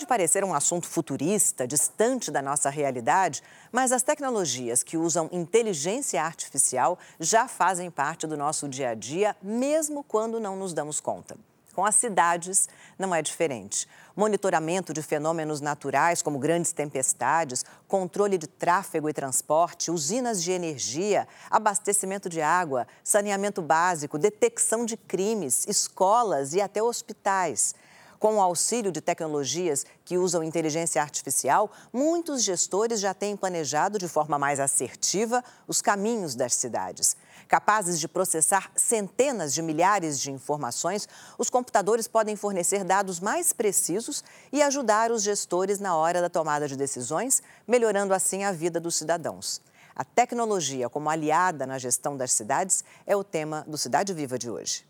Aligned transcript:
Pode 0.00 0.08
parecer 0.08 0.42
um 0.42 0.54
assunto 0.54 0.88
futurista, 0.88 1.66
distante 1.66 2.30
da 2.30 2.40
nossa 2.40 2.70
realidade, 2.70 3.42
mas 3.70 3.92
as 3.92 4.02
tecnologias 4.02 4.82
que 4.82 4.96
usam 4.96 5.28
inteligência 5.30 6.22
artificial 6.22 6.98
já 7.18 7.46
fazem 7.46 7.90
parte 7.90 8.26
do 8.26 8.34
nosso 8.34 8.66
dia 8.66 8.88
a 8.88 8.94
dia, 8.94 9.36
mesmo 9.42 10.02
quando 10.02 10.40
não 10.40 10.56
nos 10.56 10.72
damos 10.72 11.00
conta. 11.00 11.36
Com 11.74 11.84
as 11.84 11.96
cidades, 11.96 12.66
não 12.98 13.14
é 13.14 13.20
diferente. 13.20 13.86
Monitoramento 14.16 14.94
de 14.94 15.02
fenômenos 15.02 15.60
naturais, 15.60 16.22
como 16.22 16.38
grandes 16.38 16.72
tempestades, 16.72 17.62
controle 17.86 18.38
de 18.38 18.46
tráfego 18.46 19.06
e 19.06 19.12
transporte, 19.12 19.90
usinas 19.90 20.42
de 20.42 20.50
energia, 20.50 21.28
abastecimento 21.50 22.26
de 22.30 22.40
água, 22.40 22.86
saneamento 23.04 23.60
básico, 23.60 24.18
detecção 24.18 24.86
de 24.86 24.96
crimes, 24.96 25.66
escolas 25.68 26.54
e 26.54 26.60
até 26.62 26.82
hospitais. 26.82 27.74
Com 28.20 28.36
o 28.36 28.40
auxílio 28.42 28.92
de 28.92 29.00
tecnologias 29.00 29.86
que 30.04 30.18
usam 30.18 30.44
inteligência 30.44 31.00
artificial, 31.00 31.70
muitos 31.90 32.44
gestores 32.44 33.00
já 33.00 33.14
têm 33.14 33.34
planejado 33.34 33.98
de 33.98 34.06
forma 34.06 34.38
mais 34.38 34.60
assertiva 34.60 35.42
os 35.66 35.80
caminhos 35.80 36.34
das 36.34 36.52
cidades. 36.52 37.16
Capazes 37.48 37.98
de 37.98 38.06
processar 38.06 38.70
centenas 38.76 39.54
de 39.54 39.62
milhares 39.62 40.20
de 40.20 40.30
informações, 40.30 41.08
os 41.38 41.48
computadores 41.48 42.06
podem 42.06 42.36
fornecer 42.36 42.84
dados 42.84 43.20
mais 43.20 43.54
precisos 43.54 44.22
e 44.52 44.60
ajudar 44.60 45.10
os 45.10 45.22
gestores 45.22 45.80
na 45.80 45.96
hora 45.96 46.20
da 46.20 46.28
tomada 46.28 46.68
de 46.68 46.76
decisões, 46.76 47.42
melhorando 47.66 48.12
assim 48.12 48.44
a 48.44 48.52
vida 48.52 48.78
dos 48.78 48.96
cidadãos. 48.96 49.62
A 49.96 50.04
tecnologia 50.04 50.90
como 50.90 51.08
aliada 51.08 51.66
na 51.66 51.78
gestão 51.78 52.18
das 52.18 52.32
cidades 52.32 52.84
é 53.06 53.16
o 53.16 53.24
tema 53.24 53.64
do 53.66 53.78
Cidade 53.78 54.12
Viva 54.12 54.38
de 54.38 54.50
hoje. 54.50 54.89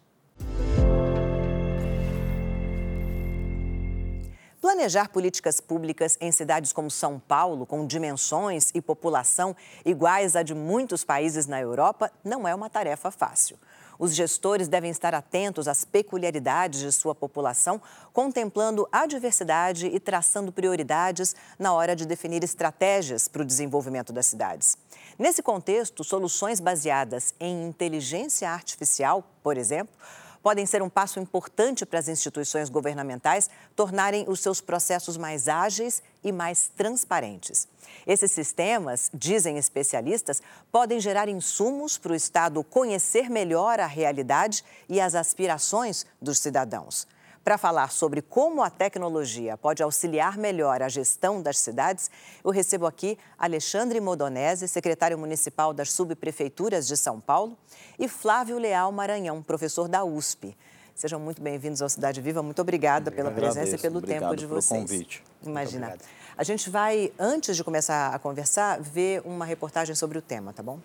Planejar 4.71 5.09
políticas 5.09 5.61
públicas 5.61 6.17
em 6.21 6.31
cidades 6.31 6.73
como 6.73 6.89
São 6.89 7.19
Paulo, 7.19 7.67
com 7.67 7.85
dimensões 7.85 8.71
e 8.73 8.81
população 8.81 9.57
iguais 9.85 10.37
a 10.37 10.45
de 10.45 10.55
muitos 10.55 11.03
países 11.03 11.49
na 11.49 11.61
Europa, 11.61 12.09
não 12.23 12.47
é 12.47 12.55
uma 12.55 12.71
tarefa 12.71 13.11
fácil. 13.11 13.59
Os 13.99 14.15
gestores 14.15 14.69
devem 14.69 14.93
estar 14.93 15.13
atentos 15.13 15.67
às 15.67 15.85
peculiaridades 15.85 16.79
de 16.79 16.93
sua 16.93 17.17
população, 17.17 17.83
contemplando 18.13 18.89
a 18.93 19.07
diversidade 19.07 19.89
e 19.89 19.99
traçando 19.99 20.53
prioridades 20.53 21.35
na 21.59 21.73
hora 21.73 21.97
de 21.97 22.07
definir 22.07 22.45
estratégias 22.45 23.27
para 23.27 23.43
o 23.43 23.45
desenvolvimento 23.45 24.13
das 24.13 24.27
cidades. 24.27 24.79
Nesse 25.19 25.43
contexto, 25.43 26.05
soluções 26.05 26.61
baseadas 26.61 27.35
em 27.41 27.67
inteligência 27.67 28.49
artificial, 28.49 29.25
por 29.43 29.57
exemplo, 29.59 29.99
podem 30.43 30.67
ser 30.67 30.83
um 30.83 30.89
passo 30.89 31.21
importante 31.21 31.85
para 31.85 31.99
as 31.99 32.09
instituições 32.09 32.69
governamentais 32.69 33.51
tornarem 33.77 34.25
os 34.29 34.41
seus 34.41 34.61
processos 34.61 35.17
mais 35.17 35.49
ágeis 35.49 36.03
e 36.23 36.33
mais 36.33 36.69
transparentes. 36.77 37.69
Esses 38.07 38.33
sistemas, 38.33 39.11
dizem 39.13 39.59
especialistas, 39.59 40.43
podem 40.71 41.01
gerar 41.01 41.29
insumos 41.29 41.99
para 41.99 42.13
o 42.13 42.17
Estado 42.17 42.63
conhecer 42.65 43.29
melhor 43.29 43.81
a 43.81 43.87
realidade 43.87 44.65
e 44.89 45.01
as 45.01 45.15
aspirações 45.15 46.07
dos 46.21 46.39
cidadãos. 46.39 47.07
Para 47.43 47.57
falar 47.57 47.91
sobre 47.91 48.21
como 48.21 48.63
a 48.63 48.69
tecnologia 48.69 49.57
pode 49.57 49.83
auxiliar 49.83 50.37
melhor 50.37 50.83
a 50.83 50.89
gestão 50.89 51.41
das 51.41 51.59
cidades, 51.59 52.11
eu 52.45 52.51
recebo 52.51 52.87
aqui 52.87 53.19
Alexandre 53.39 53.99
Modonese, 53.99 54.69
secretário 54.69 55.19
municipal 55.19 55.73
das 55.73 55.91
subprefeituras 55.91 56.87
de 56.87 56.99
São 56.99 57.19
Paulo, 57.19 57.57
e 57.99 58.07
Flávio 58.09 58.59
Leal 58.59 58.93
Maranhão, 58.93 59.43
professor 59.43 59.89
da 59.89 60.05
USP. 60.05 60.55
Sejam 60.95 61.19
muito 61.19 61.41
bem-vindos 61.41 61.81
ao 61.81 61.89
Cidade 61.89 62.21
Viva. 62.21 62.43
Muito 62.43 62.61
obrigada 62.61 63.11
pela 63.11 63.31
presença 63.31 63.75
e 63.75 63.79
pelo 63.79 63.99
Obrigado 63.99 64.21
tempo 64.21 64.37
de 64.37 64.47
pelo 64.47 64.61
vocês. 64.61 64.79
convite. 64.79 65.25
Imagina. 65.43 65.97
A 66.37 66.45
gente 66.45 66.69
vai, 66.69 67.11
antes 67.19 67.57
de 67.57 67.65
começar 67.65 68.15
a 68.15 68.19
conversar, 68.19 68.79
ver 68.79 69.23
uma 69.25 69.47
reportagem 69.47 69.95
sobre 69.95 70.19
o 70.19 70.23
tema, 70.23 70.53
tá 70.53 70.63
bom? 70.63 70.79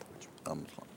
Vamos 0.46 0.68
lá. 0.78 0.95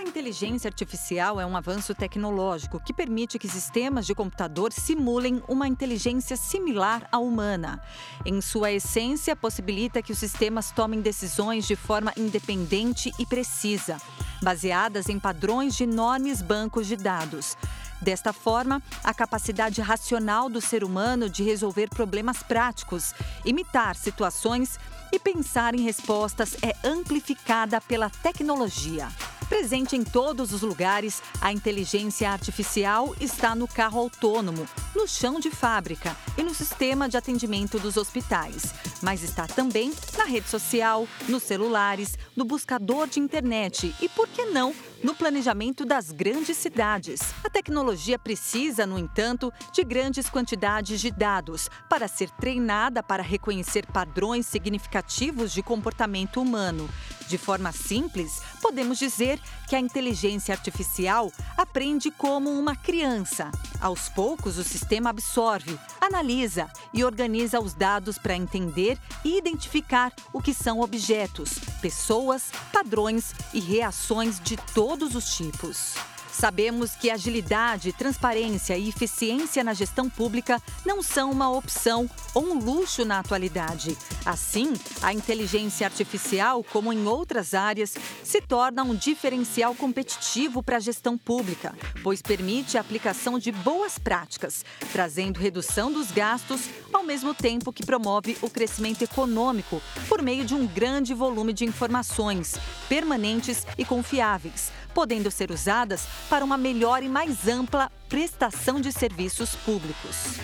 A 0.00 0.02
inteligência 0.02 0.66
artificial 0.66 1.38
é 1.38 1.44
um 1.44 1.54
avanço 1.54 1.94
tecnológico 1.94 2.80
que 2.80 2.90
permite 2.90 3.38
que 3.38 3.46
sistemas 3.46 4.06
de 4.06 4.14
computador 4.14 4.72
simulem 4.72 5.42
uma 5.46 5.68
inteligência 5.68 6.38
similar 6.38 7.06
à 7.12 7.18
humana. 7.18 7.78
Em 8.24 8.40
sua 8.40 8.72
essência, 8.72 9.36
possibilita 9.36 10.00
que 10.00 10.10
os 10.10 10.16
sistemas 10.16 10.70
tomem 10.70 11.02
decisões 11.02 11.66
de 11.66 11.76
forma 11.76 12.14
independente 12.16 13.12
e 13.18 13.26
precisa, 13.26 13.98
baseadas 14.42 15.10
em 15.10 15.18
padrões 15.18 15.76
de 15.76 15.84
enormes 15.84 16.40
bancos 16.40 16.86
de 16.86 16.96
dados. 16.96 17.54
Desta 18.00 18.32
forma, 18.32 18.82
a 19.04 19.12
capacidade 19.12 19.82
racional 19.82 20.48
do 20.48 20.62
ser 20.62 20.82
humano 20.82 21.28
de 21.28 21.42
resolver 21.42 21.90
problemas 21.90 22.42
práticos, 22.42 23.12
imitar 23.44 23.94
situações 23.94 24.80
e 25.12 25.18
pensar 25.18 25.74
em 25.74 25.82
respostas 25.82 26.56
é 26.62 26.74
amplificada 26.88 27.82
pela 27.82 28.08
tecnologia. 28.08 29.06
Presente 29.50 29.96
em 29.96 30.04
todos 30.04 30.52
os 30.52 30.62
lugares, 30.62 31.20
a 31.40 31.52
inteligência 31.52 32.30
artificial 32.30 33.16
está 33.20 33.52
no 33.52 33.66
carro 33.66 33.98
autônomo, 33.98 34.64
no 34.94 35.06
chão 35.06 35.38
de 35.38 35.50
fábrica 35.50 36.16
e 36.36 36.42
no 36.42 36.54
sistema 36.54 37.08
de 37.08 37.16
atendimento 37.16 37.78
dos 37.78 37.96
hospitais. 37.96 38.74
Mas 39.02 39.22
está 39.22 39.46
também 39.46 39.92
na 40.16 40.24
rede 40.24 40.48
social, 40.48 41.06
nos 41.28 41.42
celulares, 41.42 42.18
no 42.36 42.44
buscador 42.44 43.08
de 43.08 43.20
internet 43.20 43.94
e, 44.00 44.08
por 44.08 44.28
que 44.28 44.46
não, 44.46 44.74
no 45.02 45.14
planejamento 45.14 45.84
das 45.84 46.10
grandes 46.10 46.56
cidades. 46.56 47.20
A 47.42 47.50
tecnologia 47.50 48.18
precisa, 48.18 48.86
no 48.86 48.98
entanto, 48.98 49.52
de 49.72 49.82
grandes 49.82 50.28
quantidades 50.28 51.00
de 51.00 51.10
dados 51.10 51.68
para 51.88 52.08
ser 52.08 52.30
treinada 52.30 53.02
para 53.02 53.22
reconhecer 53.22 53.86
padrões 53.86 54.46
significativos 54.46 55.52
de 55.52 55.62
comportamento 55.62 56.40
humano. 56.40 56.88
De 57.28 57.38
forma 57.38 57.70
simples, 57.70 58.42
podemos 58.60 58.98
dizer 58.98 59.40
que 59.68 59.76
a 59.76 59.80
inteligência 59.80 60.52
artificial 60.52 61.30
aprende 61.56 62.10
como 62.10 62.50
uma 62.50 62.74
criança. 62.74 63.52
Aos 63.80 64.08
poucos, 64.08 64.58
o 64.58 64.64
sistema 64.64 64.79
absorve, 65.06 65.78
analisa 66.00 66.68
e 66.92 67.04
organiza 67.04 67.60
os 67.60 67.74
dados 67.74 68.18
para 68.18 68.36
entender 68.36 68.98
e 69.24 69.38
identificar 69.38 70.12
o 70.32 70.40
que 70.40 70.54
são 70.54 70.80
objetos, 70.80 71.58
pessoas, 71.80 72.50
padrões 72.72 73.34
e 73.52 73.60
reações 73.60 74.40
de 74.40 74.56
todos 74.74 75.14
os 75.14 75.34
tipos. 75.34 75.94
Sabemos 76.32 76.92
que 76.92 77.10
agilidade, 77.10 77.92
transparência 77.92 78.76
e 78.76 78.88
eficiência 78.88 79.62
na 79.64 79.74
gestão 79.74 80.08
pública 80.08 80.60
não 80.86 81.02
são 81.02 81.30
uma 81.30 81.50
opção 81.50 82.08
ou 82.34 82.44
um 82.44 82.58
luxo 82.58 83.04
na 83.04 83.18
atualidade. 83.18 83.96
Assim, 84.24 84.72
a 85.02 85.12
inteligência 85.12 85.86
artificial, 85.86 86.64
como 86.64 86.92
em 86.92 87.06
outras 87.06 87.52
áreas, 87.52 87.94
se 88.22 88.40
torna 88.40 88.82
um 88.82 88.94
diferencial 88.94 89.74
competitivo 89.74 90.62
para 90.62 90.76
a 90.76 90.80
gestão 90.80 91.18
pública, 91.18 91.74
pois 92.02 92.22
permite 92.22 92.78
a 92.78 92.80
aplicação 92.80 93.38
de 93.38 93.52
boas 93.52 93.98
práticas, 93.98 94.64
trazendo 94.92 95.40
redução 95.40 95.92
dos 95.92 96.10
gastos, 96.10 96.62
ao 96.92 97.02
mesmo 97.02 97.34
tempo 97.34 97.72
que 97.72 97.84
promove 97.84 98.36
o 98.40 98.48
crescimento 98.48 99.02
econômico 99.02 99.82
por 100.08 100.22
meio 100.22 100.44
de 100.44 100.54
um 100.54 100.66
grande 100.66 101.12
volume 101.12 101.52
de 101.52 101.64
informações 101.64 102.54
permanentes 102.88 103.66
e 103.76 103.84
confiáveis 103.84 104.72
podendo 104.94 105.30
ser 105.30 105.50
usadas 105.50 106.06
para 106.28 106.44
uma 106.44 106.56
melhor 106.56 107.02
e 107.02 107.08
mais 107.08 107.48
ampla 107.48 107.90
prestação 108.08 108.80
de 108.80 108.92
serviços 108.92 109.54
públicos. 109.56 110.38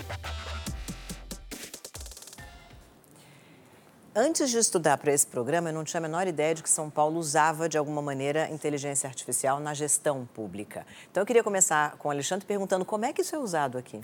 Antes 4.18 4.48
de 4.48 4.56
estudar 4.56 4.96
para 4.96 5.12
esse 5.12 5.26
programa, 5.26 5.68
eu 5.68 5.74
não 5.74 5.84
tinha 5.84 5.98
a 5.98 6.00
menor 6.00 6.26
ideia 6.26 6.54
de 6.54 6.62
que 6.62 6.70
São 6.70 6.88
Paulo 6.88 7.18
usava, 7.18 7.68
de 7.68 7.76
alguma 7.76 8.00
maneira, 8.00 8.48
inteligência 8.48 9.06
artificial 9.06 9.60
na 9.60 9.74
gestão 9.74 10.26
pública. 10.32 10.86
Então, 11.10 11.20
eu 11.20 11.26
queria 11.26 11.44
começar 11.44 11.98
com 11.98 12.08
o 12.08 12.10
Alexandre 12.10 12.46
perguntando 12.46 12.82
como 12.82 13.04
é 13.04 13.12
que 13.12 13.20
isso 13.20 13.36
é 13.36 13.38
usado 13.38 13.76
aqui. 13.76 14.00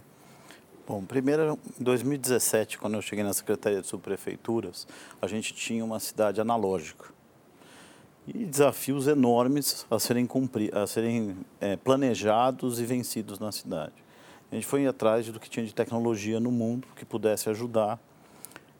Bom, 0.86 1.02
primeiro, 1.02 1.58
em 1.80 1.82
2017, 1.82 2.76
quando 2.76 2.92
eu 2.92 3.00
cheguei 3.00 3.24
na 3.24 3.32
Secretaria 3.32 3.80
de 3.80 3.86
Subprefeituras, 3.86 4.86
a 5.22 5.26
gente 5.26 5.54
tinha 5.54 5.82
uma 5.82 5.98
cidade 5.98 6.42
analógica 6.42 7.06
e 8.26 8.44
desafios 8.44 9.06
enormes 9.08 9.86
a 9.90 9.98
serem, 9.98 10.26
cumpri 10.26 10.70
a 10.72 10.86
serem 10.86 11.36
é, 11.60 11.76
planejados 11.76 12.80
e 12.80 12.84
vencidos 12.84 13.38
na 13.38 13.50
cidade. 13.50 13.94
A 14.50 14.54
gente 14.54 14.66
foi 14.66 14.86
atrás 14.86 15.26
do 15.26 15.40
que 15.40 15.48
tinha 15.48 15.64
de 15.64 15.74
tecnologia 15.74 16.38
no 16.38 16.50
mundo 16.50 16.86
que 16.94 17.04
pudesse 17.04 17.48
ajudar. 17.48 17.98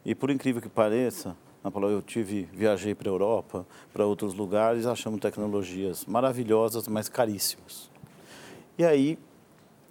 E 0.05 0.15
por 0.15 0.31
incrível 0.31 0.61
que 0.61 0.69
pareça, 0.69 1.37
eu 1.65 2.03
tive, 2.03 2.49
viajei 2.53 2.95
para 2.95 3.09
a 3.09 3.13
Europa, 3.13 3.67
para 3.93 4.05
outros 4.05 4.35
lugares, 4.35 4.85
achamos 4.85 5.21
tecnologias 5.21 6.05
maravilhosas, 6.05 6.87
mas 6.89 7.09
caríssimas. 7.09 7.91
E 8.77 8.85
aí 8.85 9.19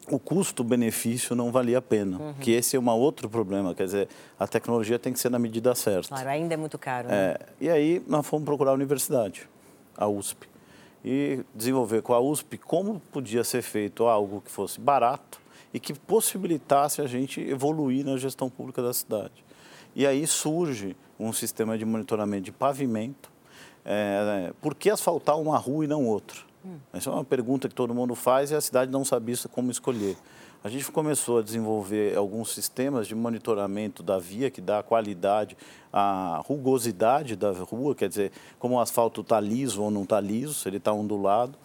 o 0.09 0.19
custo-benefício 0.19 1.35
não 1.35 1.51
valia 1.51 1.77
a 1.77 1.81
pena, 1.81 2.17
uhum. 2.17 2.33
que 2.33 2.51
esse 2.51 2.75
é 2.75 2.79
um 2.79 2.89
outro 2.89 3.29
problema, 3.29 3.75
quer 3.75 3.85
dizer, 3.85 4.07
a 4.39 4.47
tecnologia 4.47 4.97
tem 4.97 5.13
que 5.13 5.19
ser 5.19 5.29
na 5.29 5.39
medida 5.39 5.73
certa. 5.75 6.09
Claro, 6.09 6.29
ainda 6.29 6.53
é 6.53 6.57
muito 6.57 6.77
caro. 6.77 7.07
Né? 7.07 7.15
É, 7.15 7.39
e 7.59 7.69
aí 7.69 8.03
nós 8.07 8.25
fomos 8.25 8.45
procurar 8.45 8.71
a 8.71 8.73
universidade, 8.73 9.47
a 9.97 10.07
USP, 10.07 10.47
e 11.03 11.43
desenvolver 11.53 12.01
com 12.01 12.13
a 12.13 12.19
USP 12.19 12.57
como 12.57 12.99
podia 13.11 13.43
ser 13.43 13.61
feito 13.61 14.05
algo 14.05 14.41
que 14.41 14.51
fosse 14.51 14.79
barato 14.79 15.39
e 15.73 15.79
que 15.79 15.93
possibilitasse 15.93 17.01
a 17.01 17.07
gente 17.07 17.41
evoluir 17.41 18.05
na 18.05 18.17
gestão 18.17 18.49
pública 18.49 18.81
da 18.81 18.93
cidade. 18.93 19.43
E 19.95 20.05
aí 20.05 20.25
surge 20.27 20.95
um 21.19 21.31
sistema 21.33 21.77
de 21.77 21.85
monitoramento 21.85 22.43
de 22.43 22.51
pavimento. 22.51 23.31
É, 23.83 24.53
por 24.61 24.75
que 24.75 24.89
asfaltar 24.89 25.39
uma 25.39 25.57
rua 25.57 25.85
e 25.85 25.87
não 25.87 26.05
outra? 26.05 26.50
Hum. 26.65 26.77
Essa 26.93 27.09
é 27.09 27.13
uma 27.13 27.23
pergunta 27.23 27.67
que 27.67 27.75
todo 27.75 27.93
mundo 27.93 28.15
faz 28.15 28.51
e 28.51 28.55
a 28.55 28.61
cidade 28.61 28.91
não 28.91 29.03
sabia 29.03 29.35
como 29.51 29.71
escolher. 29.71 30.17
A 30.63 30.69
gente 30.69 30.91
começou 30.91 31.39
a 31.39 31.41
desenvolver 31.41 32.15
alguns 32.15 32.53
sistemas 32.53 33.07
de 33.07 33.15
monitoramento 33.15 34.03
da 34.03 34.19
via 34.19 34.51
que 34.51 34.61
dá 34.61 34.79
a 34.79 34.83
qualidade, 34.83 35.57
a 35.91 36.39
rugosidade 36.45 37.35
da 37.35 37.51
rua, 37.51 37.95
quer 37.95 38.07
dizer, 38.07 38.31
como 38.59 38.75
o 38.75 38.79
asfalto 38.79 39.21
está 39.21 39.39
liso 39.39 39.81
ou 39.81 39.89
não 39.89 40.03
está 40.03 40.19
liso, 40.19 40.53
se 40.53 40.69
ele 40.69 40.77
está 40.77 40.93
ondulado. 40.93 41.57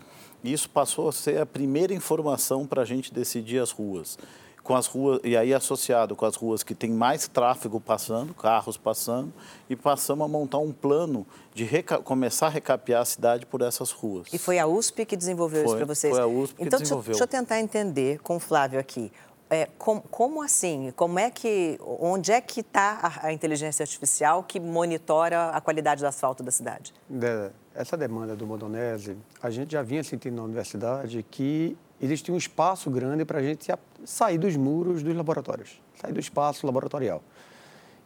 E 0.42 0.50
isso 0.50 0.70
passou 0.70 1.08
a 1.08 1.12
ser 1.12 1.40
a 1.40 1.44
primeira 1.44 1.92
informação 1.92 2.66
para 2.66 2.82
a 2.82 2.84
gente 2.86 3.12
decidir 3.12 3.58
as 3.58 3.70
ruas 3.70 4.18
com 4.66 4.74
as 4.74 4.88
ruas, 4.88 5.20
e 5.22 5.36
aí 5.36 5.54
associado 5.54 6.16
com 6.16 6.26
as 6.26 6.34
ruas 6.34 6.64
que 6.64 6.74
tem 6.74 6.90
mais 6.90 7.28
tráfego 7.28 7.80
passando, 7.80 8.34
carros 8.34 8.76
passando, 8.76 9.32
e 9.70 9.76
passamos 9.76 10.24
a 10.24 10.28
montar 10.28 10.58
um 10.58 10.72
plano 10.72 11.24
de 11.54 11.68
começar 12.02 12.48
a 12.48 12.50
recapear 12.50 13.00
a 13.00 13.04
cidade 13.04 13.46
por 13.46 13.62
essas 13.62 13.92
ruas. 13.92 14.26
E 14.32 14.38
foi 14.38 14.58
a 14.58 14.66
USP 14.66 15.06
que 15.06 15.16
desenvolveu 15.16 15.62
foi, 15.62 15.68
isso 15.68 15.76
para 15.76 15.86
vocês? 15.86 16.12
Foi 16.12 16.20
a 16.20 16.26
USP 16.26 16.54
então, 16.58 16.78
que 16.78 16.82
desenvolveu. 16.82 17.12
Deixa, 17.12 17.24
deixa 17.26 17.38
eu 17.38 17.40
tentar 17.40 17.60
entender 17.60 18.18
com 18.22 18.36
o 18.36 18.40
Flávio 18.40 18.80
aqui. 18.80 19.12
É, 19.48 19.68
com, 19.78 20.00
como 20.00 20.42
assim? 20.42 20.92
Como 20.96 21.20
é 21.20 21.30
que, 21.30 21.78
onde 22.00 22.32
é 22.32 22.40
que 22.40 22.58
está 22.58 22.98
a, 23.00 23.28
a, 23.28 23.32
inteligência 23.32 23.84
artificial 23.84 24.42
que 24.42 24.58
monitora 24.58 25.50
a 25.50 25.60
qualidade 25.60 26.00
do 26.00 26.08
asfalto 26.08 26.42
da 26.42 26.50
cidade? 26.50 26.92
De, 27.08 27.52
essa 27.72 27.96
demanda 27.96 28.34
do 28.34 28.44
Modonese, 28.44 29.16
a 29.40 29.48
gente 29.48 29.70
já 29.70 29.82
vinha 29.82 30.02
sentindo 30.02 30.34
na 30.34 30.42
universidade 30.42 31.24
que 31.30 31.78
existe 32.00 32.30
um 32.30 32.36
espaço 32.36 32.90
grande 32.90 33.24
para 33.24 33.38
a 33.38 33.42
gente 33.42 33.66
sair 34.04 34.38
dos 34.38 34.56
muros 34.56 35.02
dos 35.02 35.14
laboratórios, 35.14 35.80
sair 36.00 36.12
do 36.12 36.20
espaço 36.20 36.66
laboratorial. 36.66 37.22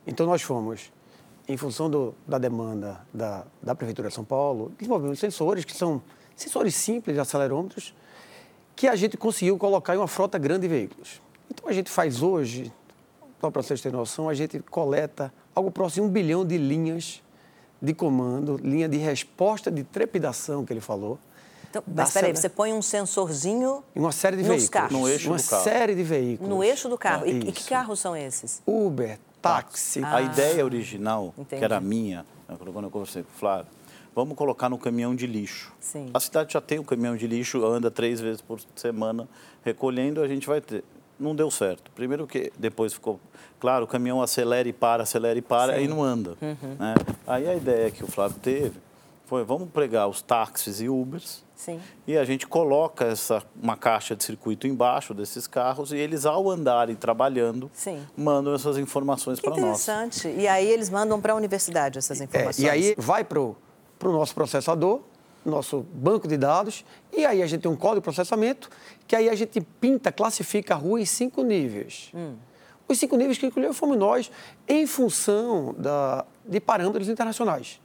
Então, 0.07 0.27
nós 0.27 0.43
fomos, 0.43 0.93
em 1.49 1.57
função 1.57 1.91
do, 1.91 2.15
da 2.27 2.39
demanda 2.39 3.01
da, 3.13 3.45
da 3.63 3.75
Prefeitura 3.75 4.09
de 4.09 4.15
São 4.15 4.25
Paulo, 4.25 4.73
desenvolvemos 4.79 5.19
sensores 5.19 5.65
que 5.65 5.75
são 5.75 6.03
sensores 6.37 6.75
simples, 6.75 7.19
acelerômetros, 7.19 7.95
que 8.75 8.89
a 8.89 8.97
gente 8.97 9.17
conseguiu 9.17 9.59
colocar 9.59 9.95
em 9.95 9.99
uma 9.99 10.09
frota 10.09 10.39
grande 10.39 10.63
de 10.63 10.69
veículos. 10.69 11.21
Então, 11.51 11.69
a 11.69 11.73
gente 11.73 11.91
faz 11.91 12.23
hoje, 12.23 12.73
só 13.41 13.51
para 13.51 13.63
vocês 13.63 13.81
terem 13.81 13.99
noção, 13.99 14.29
a 14.29 14.35
gente 14.35 14.61
coleta 14.61 15.33
algo 15.55 15.71
próximo 15.71 16.07
de 16.07 16.11
um 16.11 16.13
bilhão 16.13 16.47
de 16.47 16.57
linhas 16.57 17.23
de 17.83 17.95
comando, 17.95 18.57
linha 18.63 18.89
de 18.89 18.99
resposta 18.99 19.71
de 19.71 19.83
trepidação 19.83 20.65
que 20.65 20.73
ele 20.73 20.81
falou, 20.81 21.19
então, 21.71 21.85
mas 21.87 22.09
espera 22.09 22.27
aí, 22.27 22.35
você 22.35 22.49
põe 22.49 22.73
um 22.73 22.83
sensorzinho 22.83 23.85
em 23.95 24.01
uma 24.01 24.11
série 24.11 24.37
de 24.37 24.43
veículos. 24.43 24.69
Carros. 24.69 24.93
No 24.93 25.09
eixo 25.09 25.31
uma 25.31 25.37
do 25.37 25.49
carro. 25.49 25.63
série 25.63 25.95
de 25.95 26.03
veículos. 26.03 26.51
No 26.51 26.65
eixo 26.65 26.89
do 26.89 26.99
carro. 26.99 27.25
É, 27.25 27.31
e, 27.31 27.39
e, 27.49 27.53
que 27.53 27.65
carros 27.65 28.01
são 28.01 28.17
esses? 28.17 28.61
Uber, 28.67 29.19
táxi. 29.41 30.03
Ah. 30.03 30.17
A 30.17 30.23
ideia 30.23 30.65
original, 30.65 31.33
Entendi. 31.39 31.61
que 31.61 31.65
era 31.65 31.81
minha, 31.81 32.27
né, 32.49 32.57
quando 32.59 32.85
eu 32.85 32.91
conversei 32.91 33.23
com 33.23 33.31
o 33.31 33.39
Flávio, 33.39 33.71
vamos 34.15 34.37
colocar 34.37 34.69
no 34.69 34.77
caminhão 34.77 35.15
de 35.15 35.29
lixo. 35.29 35.73
Sim. 35.79 36.11
A 36.13 36.19
cidade 36.19 36.53
já 36.53 36.61
tem 36.61 36.81
um 36.81 36.85
caminhão 36.85 37.17
de 37.17 37.29
lixo, 37.29 37.65
anda 37.65 37.89
três 37.89 38.21
vezes 38.21 38.41
por 38.41 38.59
semana 38.75 39.29
recolhendo, 39.63 40.21
a 40.23 40.27
gente 40.27 40.49
vai 40.49 40.61
ter. 40.61 40.83
Não 41.21 41.37
deu 41.37 41.51
certo. 41.51 41.91
Primeiro 41.93 42.27
que 42.27 42.51
depois 42.59 42.95
ficou 42.95 43.21
claro, 43.61 43.85
o 43.85 43.87
caminhão 43.87 44.21
acelera 44.21 44.69
e 44.69 44.73
para, 44.73 45.05
acelera 45.05 45.39
e 45.39 45.43
para, 45.43 45.77
Sim. 45.77 45.85
e 45.85 45.89
não 45.89 46.03
anda. 46.03 46.31
Uhum. 46.41 46.77
Né? 46.79 46.95
Aí 47.27 47.47
a 47.47 47.55
ideia 47.55 47.91
que 47.91 48.03
o 48.03 48.09
Flávio 48.09 48.39
teve 48.41 48.73
foi, 49.31 49.45
vamos 49.45 49.71
pregar 49.71 50.09
os 50.09 50.21
táxis 50.21 50.81
e 50.81 50.89
Ubers, 50.89 51.45
Sim. 51.55 51.79
E 52.05 52.17
a 52.17 52.25
gente 52.25 52.49
coloca 52.49 53.05
essa, 53.05 53.43
uma 53.63 53.77
caixa 53.77 54.17
de 54.17 54.25
circuito 54.25 54.67
embaixo 54.67 55.15
desses 55.15 55.47
carros 55.47 55.93
e 55.93 55.97
eles, 55.99 56.27
ao 56.27 56.51
andarem 56.51 56.97
trabalhando, 56.97 57.71
Sim. 57.73 58.05
mandam 58.17 58.55
essas 58.55 58.77
informações 58.77 59.39
para 59.39 59.51
nós. 59.51 59.61
Interessante. 59.61 60.27
E 60.29 60.49
aí 60.49 60.67
eles 60.67 60.89
mandam 60.89 61.21
para 61.21 61.35
a 61.35 61.37
universidade 61.37 61.99
essas 61.99 62.21
informações. 62.21 62.67
É, 62.67 62.67
e 62.67 62.71
aí 62.71 62.95
vai 62.97 63.23
para 63.23 63.39
o 63.39 63.57
nosso 64.03 64.35
processador, 64.35 65.03
nosso 65.45 65.87
banco 65.93 66.27
de 66.27 66.39
dados, 66.39 66.85
e 67.13 67.25
aí 67.25 67.43
a 67.43 67.47
gente 67.47 67.61
tem 67.61 67.71
um 67.71 67.77
código 67.77 68.01
de 68.01 68.05
processamento, 68.05 68.69
que 69.07 69.15
aí 69.15 69.29
a 69.29 69.35
gente 69.35 69.61
pinta, 69.61 70.11
classifica 70.11 70.75
a 70.75 70.77
rua 70.79 71.01
em 71.01 71.05
cinco 71.05 71.43
níveis. 71.45 72.11
Hum. 72.15 72.37
Os 72.89 72.99
cinco 72.99 73.17
níveis 73.17 73.39
que 73.39 73.47
incluímos 73.47 73.77
fomos 73.77 73.97
nós, 73.97 74.31
em 74.67 74.87
função 74.87 75.75
da, 75.79 76.25
de 76.45 76.59
parâmetros 76.59 77.09
internacionais. 77.09 77.81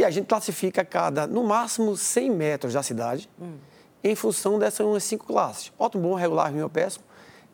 E 0.00 0.04
a 0.04 0.10
gente 0.10 0.24
classifica 0.24 0.82
cada, 0.82 1.26
no 1.26 1.44
máximo, 1.44 1.94
100 1.94 2.30
metros 2.30 2.72
da 2.72 2.82
cidade, 2.82 3.28
hum. 3.38 3.58
em 4.02 4.14
função 4.14 4.58
dessas 4.58 5.04
cinco 5.04 5.26
classes. 5.26 5.70
Ótimo, 5.78 6.04
bom, 6.04 6.14
regular, 6.14 6.50
ruim 6.50 6.62
ou 6.62 6.70
péssimo, 6.70 7.04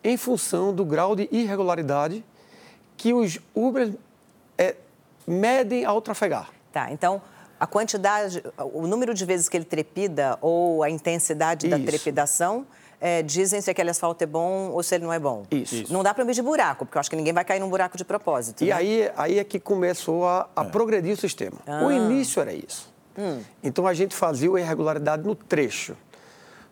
em 0.01 0.15
função 0.15 0.73
do 0.73 0.85
grau 0.85 1.13
de 1.13 1.27
irregularidade 1.29 2.23
que 2.95 3.13
os 3.13 3.37
Uber 3.53 3.93
é, 4.57 4.77
medem 5.27 5.83
ao 5.83 6.01
trafegar. 6.01 6.49
Tá, 6.71 6.89
então 6.89 7.21
a 7.59 7.67
quantidade, 7.67 8.41
o 8.57 8.87
número 8.87 9.13
de 9.13 9.25
vezes 9.25 9.49
que 9.49 9.57
ele 9.57 9.65
trepida 9.65 10.37
ou 10.39 10.83
a 10.83 10.89
intensidade 10.89 11.67
Isso. 11.67 11.77
da 11.77 11.85
trepidação 11.85 12.65
é, 12.99 13.21
dizem 13.21 13.61
se 13.61 13.69
aquele 13.69 13.89
asfalto 13.89 14.23
é 14.23 14.27
bom 14.27 14.71
ou 14.71 14.81
se 14.81 14.95
ele 14.95 15.03
não 15.03 15.13
é 15.13 15.19
bom. 15.19 15.43
Isso. 15.51 15.75
Isso. 15.75 15.93
Não 15.93 16.03
dá 16.03 16.13
para 16.13 16.25
medir 16.25 16.41
buraco, 16.41 16.85
porque 16.85 16.97
eu 16.97 16.99
acho 16.99 17.09
que 17.09 17.15
ninguém 17.15 17.33
vai 17.33 17.45
cair 17.45 17.59
num 17.59 17.69
buraco 17.69 17.97
de 17.97 18.03
propósito. 18.03 18.63
E 18.63 18.67
né? 18.67 18.73
aí, 18.73 19.11
aí 19.15 19.39
é 19.39 19.43
que 19.43 19.59
começou 19.59 20.25
a, 20.25 20.49
a 20.55 20.63
é. 20.63 20.69
progredir 20.69 21.13
o 21.13 21.17
sistema. 21.17 21.57
Ah. 21.65 21.85
O 21.85 21.91
início 21.91 22.41
era 22.41 22.53
isso. 22.53 22.91
Hum. 23.17 23.41
Então 23.63 23.87
a 23.87 23.93
gente 23.93 24.15
fazia 24.15 24.49
a 24.49 24.59
irregularidade 24.59 25.23
no 25.25 25.35
trecho. 25.35 25.95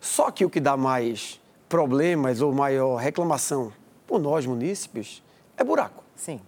Só 0.00 0.30
que 0.30 0.44
o 0.44 0.50
que 0.50 0.60
dá 0.60 0.76
mais 0.76 1.40
problemas 1.68 2.40
ou 2.40 2.52
maior 2.52 2.96
reclamação 2.96 3.72
por 4.06 4.20
nós 4.20 4.46
munícipes 4.46 5.22
é 5.56 5.64
buraco. 5.64 6.04
Sim. 6.14 6.40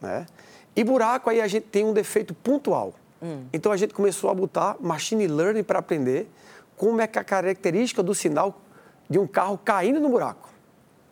Né? 0.00 0.26
E 0.74 0.82
buraco 0.82 1.30
aí 1.30 1.40
a 1.40 1.46
gente 1.46 1.66
tem 1.66 1.84
um 1.84 1.92
defeito 1.92 2.34
pontual. 2.34 2.94
Hum. 3.22 3.44
Então 3.52 3.70
a 3.70 3.76
gente 3.76 3.94
começou 3.94 4.30
a 4.30 4.34
botar 4.34 4.76
machine 4.80 5.26
learning 5.26 5.62
para 5.62 5.78
aprender 5.78 6.28
como 6.76 7.00
é 7.00 7.06
que 7.06 7.18
a 7.18 7.24
característica 7.24 8.02
do 8.02 8.14
sinal 8.14 8.60
de 9.08 9.18
um 9.18 9.26
carro 9.26 9.58
caindo 9.58 10.00
no 10.00 10.08
buraco. 10.08 10.50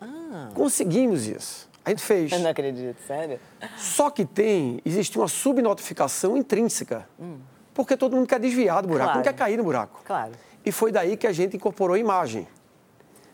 Ah. 0.00 0.50
Conseguimos 0.54 1.26
isso. 1.26 1.70
A 1.84 1.90
gente 1.90 2.02
fez. 2.02 2.30
Eu 2.30 2.40
não 2.40 2.50
acredito, 2.50 2.96
sério? 3.06 3.40
Só 3.76 4.08
que 4.10 4.24
tem, 4.24 4.80
existe 4.84 5.18
uma 5.18 5.28
subnotificação 5.28 6.36
intrínseca. 6.36 7.08
Hum. 7.20 7.38
Porque 7.74 7.96
todo 7.96 8.14
mundo 8.14 8.26
quer 8.26 8.38
desviar 8.38 8.82
do 8.82 8.88
buraco, 8.88 9.06
claro. 9.06 9.18
não 9.18 9.24
quer 9.24 9.34
cair 9.34 9.56
no 9.56 9.64
buraco. 9.64 10.00
Claro. 10.04 10.32
E 10.64 10.70
foi 10.70 10.92
daí 10.92 11.16
que 11.16 11.26
a 11.26 11.32
gente 11.32 11.56
incorporou 11.56 11.94
a 11.94 11.98
imagem. 11.98 12.46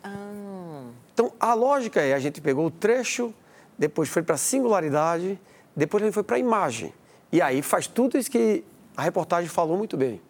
Ah. 0.02 0.85
Então, 1.12 1.33
a 1.38 1.52
lógica 1.52 2.00
é, 2.00 2.14
a 2.14 2.18
gente 2.18 2.40
pegou 2.40 2.66
o 2.66 2.71
trecho, 2.71 3.35
depois 3.76 4.09
foi 4.09 4.23
para 4.23 4.37
a 4.37 4.38
singularidade, 4.38 5.38
depois 5.75 6.02
ele 6.02 6.12
foi 6.12 6.23
para 6.23 6.37
a 6.37 6.38
imagem. 6.38 6.94
E 7.30 7.42
aí 7.42 7.61
faz 7.61 7.87
tudo 7.87 8.16
isso 8.16 8.30
que 8.30 8.64
a 8.97 9.02
reportagem 9.02 9.49
falou 9.49 9.76
muito 9.76 9.97
bem. 9.97 10.21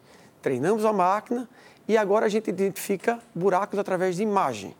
Treinamos 0.43 0.85
a 0.85 0.93
máquina 0.93 1.49
e 1.89 1.97
agora 1.97 2.27
a 2.27 2.29
gente 2.29 2.51
identifica 2.51 3.19
buracos 3.35 3.79
através 3.79 4.15
de 4.17 4.23
imagem. 4.23 4.77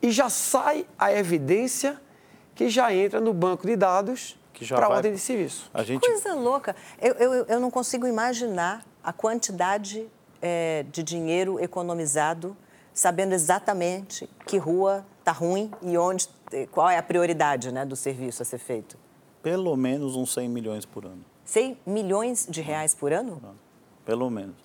E 0.00 0.12
já 0.12 0.28
sai 0.28 0.86
a 0.98 1.12
evidência 1.12 2.00
que 2.54 2.68
já 2.68 2.94
entra 2.94 3.20
no 3.20 3.32
banco 3.32 3.66
de 3.66 3.74
dados 3.74 4.38
para 4.68 4.86
a 4.86 4.88
ordem 4.90 5.12
de 5.12 5.18
serviço. 5.18 5.70
A 5.72 5.82
gente... 5.82 6.06
Coisa 6.06 6.34
louca. 6.34 6.76
Eu, 7.00 7.14
eu, 7.14 7.32
eu 7.46 7.60
não 7.60 7.70
consigo 7.70 8.06
imaginar 8.06 8.84
a 9.02 9.12
quantidade 9.12 10.06
é, 10.42 10.84
de 10.92 11.02
dinheiro 11.02 11.58
economizado 11.58 12.56
sabendo 12.92 13.32
exatamente 13.32 14.28
que 14.44 14.58
rua 14.58 15.06
está 15.20 15.30
ruim 15.30 15.70
e 15.82 15.96
onde, 15.96 16.28
qual 16.72 16.90
é 16.90 16.98
a 16.98 17.02
prioridade 17.02 17.72
né, 17.72 17.84
do 17.84 17.94
serviço 17.94 18.42
a 18.42 18.44
ser 18.44 18.58
feito. 18.58 18.98
Pelo 19.40 19.76
menos 19.76 20.16
uns 20.16 20.34
100 20.34 20.48
milhões 20.48 20.84
por 20.84 21.04
ano. 21.04 21.24
100 21.44 21.78
milhões 21.86 22.46
de 22.50 22.60
reais 22.60 22.94
por 22.94 23.12
ano? 23.12 23.40
Pelo 24.04 24.28
menos. 24.28 24.56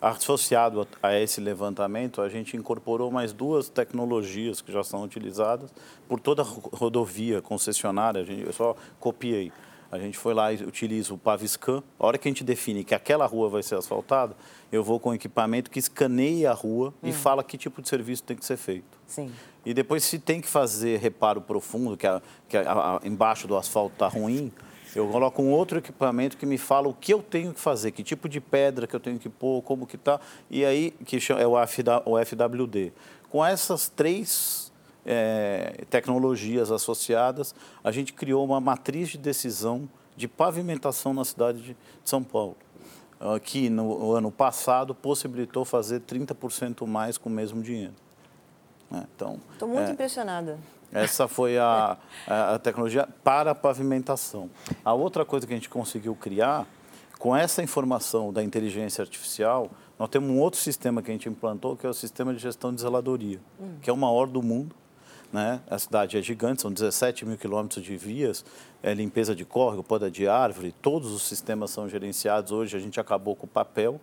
Associado 0.00 0.88
a 1.02 1.14
esse 1.18 1.40
levantamento, 1.40 2.22
a 2.22 2.28
gente 2.28 2.56
incorporou 2.56 3.10
mais 3.10 3.32
duas 3.32 3.68
tecnologias 3.68 4.62
que 4.62 4.72
já 4.72 4.82
são 4.82 5.02
utilizadas 5.02 5.70
por 6.08 6.18
toda 6.18 6.40
a 6.40 6.44
rodovia 6.44 7.42
concessionária. 7.42 8.22
A 8.22 8.24
gente, 8.24 8.46
eu 8.46 8.52
só 8.52 8.74
copiei. 8.98 9.52
A 9.92 9.98
gente 9.98 10.16
foi 10.16 10.32
lá 10.32 10.52
e 10.52 10.64
utiliza 10.64 11.12
o 11.12 11.18
Paviscan. 11.18 11.82
A 11.98 12.06
hora 12.06 12.16
que 12.16 12.28
a 12.28 12.30
gente 12.30 12.44
define 12.44 12.84
que 12.84 12.94
aquela 12.94 13.26
rua 13.26 13.48
vai 13.48 13.62
ser 13.62 13.74
asfaltada, 13.74 14.36
eu 14.70 14.84
vou 14.84 15.00
com 15.00 15.12
equipamento 15.12 15.70
que 15.70 15.78
escaneia 15.78 16.50
a 16.50 16.54
rua 16.54 16.94
hum. 17.02 17.08
e 17.08 17.12
fala 17.12 17.42
que 17.42 17.58
tipo 17.58 17.82
de 17.82 17.88
serviço 17.88 18.22
tem 18.22 18.36
que 18.36 18.46
ser 18.46 18.56
feito. 18.56 18.98
Sim. 19.06 19.30
E 19.66 19.74
depois, 19.74 20.04
se 20.04 20.18
tem 20.18 20.40
que 20.40 20.48
fazer 20.48 20.98
reparo 20.98 21.40
profundo, 21.42 21.96
que, 21.96 22.06
a, 22.06 22.22
que 22.48 22.56
a, 22.56 22.72
a, 22.72 23.00
embaixo 23.04 23.46
do 23.46 23.56
asfalto 23.56 23.92
está 23.92 24.08
ruim, 24.08 24.50
eu 24.94 25.08
coloco 25.08 25.42
um 25.42 25.50
outro 25.50 25.78
equipamento 25.78 26.36
que 26.36 26.44
me 26.44 26.58
fala 26.58 26.88
o 26.88 26.94
que 26.94 27.12
eu 27.12 27.22
tenho 27.22 27.54
que 27.54 27.60
fazer, 27.60 27.92
que 27.92 28.02
tipo 28.02 28.28
de 28.28 28.40
pedra 28.40 28.86
que 28.86 28.94
eu 28.94 29.00
tenho 29.00 29.18
que 29.18 29.28
pôr, 29.28 29.62
como 29.62 29.86
que 29.86 29.96
está. 29.96 30.20
E 30.50 30.64
aí, 30.64 30.90
que 31.04 31.16
é 31.16 31.46
o 31.46 32.18
FWD. 32.18 32.92
Com 33.28 33.44
essas 33.44 33.88
três 33.88 34.72
é, 35.06 35.84
tecnologias 35.88 36.70
associadas, 36.70 37.54
a 37.82 37.90
gente 37.90 38.12
criou 38.12 38.44
uma 38.44 38.60
matriz 38.60 39.08
de 39.08 39.18
decisão 39.18 39.88
de 40.16 40.28
pavimentação 40.28 41.14
na 41.14 41.24
cidade 41.24 41.62
de 41.62 41.76
São 42.04 42.22
Paulo, 42.22 42.56
ah, 43.18 43.38
que 43.40 43.70
no 43.70 44.12
ano 44.12 44.30
passado 44.30 44.94
possibilitou 44.94 45.64
fazer 45.64 46.00
30% 46.00 46.86
mais 46.86 47.16
com 47.16 47.28
o 47.28 47.32
mesmo 47.32 47.62
dinheiro. 47.62 47.94
Né? 48.90 49.06
Então, 49.14 49.38
Estou 49.52 49.68
muito 49.68 49.88
é, 49.88 49.92
impressionada. 49.92 50.58
Essa 50.92 51.28
foi 51.28 51.56
a, 51.56 51.96
a, 52.26 52.54
a, 52.54 52.58
tecnologia 52.58 53.08
para 53.22 53.52
a 53.52 53.54
pavimentação. 53.54 54.50
A 54.84 54.92
outra 54.92 55.24
coisa 55.24 55.46
que 55.46 55.52
a 55.52 55.56
gente 55.56 55.68
conseguiu 55.68 56.14
criar, 56.14 56.66
com 57.18 57.36
essa 57.36 57.62
informação 57.62 58.32
da 58.32 58.42
inteligência 58.42 59.02
artificial, 59.02 59.70
nós 59.98 60.08
temos 60.08 60.30
um 60.30 60.38
outro 60.38 60.58
sistema 60.58 61.02
que 61.02 61.10
a 61.10 61.12
gente 61.12 61.28
implantou, 61.28 61.76
que 61.76 61.86
é 61.86 61.88
o 61.88 61.94
sistema 61.94 62.32
de 62.32 62.40
gestão 62.40 62.74
de 62.74 62.80
zeladoria, 62.80 63.38
hum. 63.60 63.74
que 63.82 63.90
é 63.90 63.92
o 63.92 63.96
maior 63.96 64.26
do 64.26 64.42
mundo. 64.42 64.74
Né? 65.32 65.60
A 65.70 65.78
cidade 65.78 66.18
é 66.18 66.22
gigante, 66.22 66.62
são 66.62 66.72
17 66.72 67.24
mil 67.24 67.38
quilômetros 67.38 67.84
de 67.84 67.96
vias, 67.96 68.44
é 68.82 68.92
limpeza 68.92 69.34
de 69.34 69.44
córrego, 69.44 69.84
poda 69.84 70.10
de 70.10 70.26
árvore, 70.26 70.74
todos 70.82 71.12
os 71.12 71.22
sistemas 71.22 71.70
são 71.70 71.88
gerenciados. 71.88 72.50
Hoje 72.50 72.76
a 72.76 72.80
gente 72.80 72.98
acabou 72.98 73.36
com 73.36 73.46
o 73.46 73.48
papel. 73.48 74.00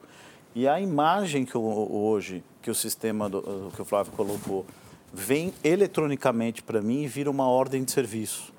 E 0.55 0.67
a 0.67 0.79
imagem 0.79 1.43
que 1.43 1.57
hoje, 1.57 2.43
que 2.61 2.71
o 2.71 2.75
sistema 2.75 3.29
do, 3.29 3.71
que 3.75 3.81
o 3.81 3.85
Flávio 3.85 4.13
colocou, 4.13 4.65
vem 5.13 5.53
eletronicamente 5.63 6.61
para 6.61 6.81
mim 6.81 7.03
e 7.03 7.07
vira 7.07 7.29
uma 7.29 7.47
ordem 7.47 7.83
de 7.83 7.91
serviço. 7.91 8.53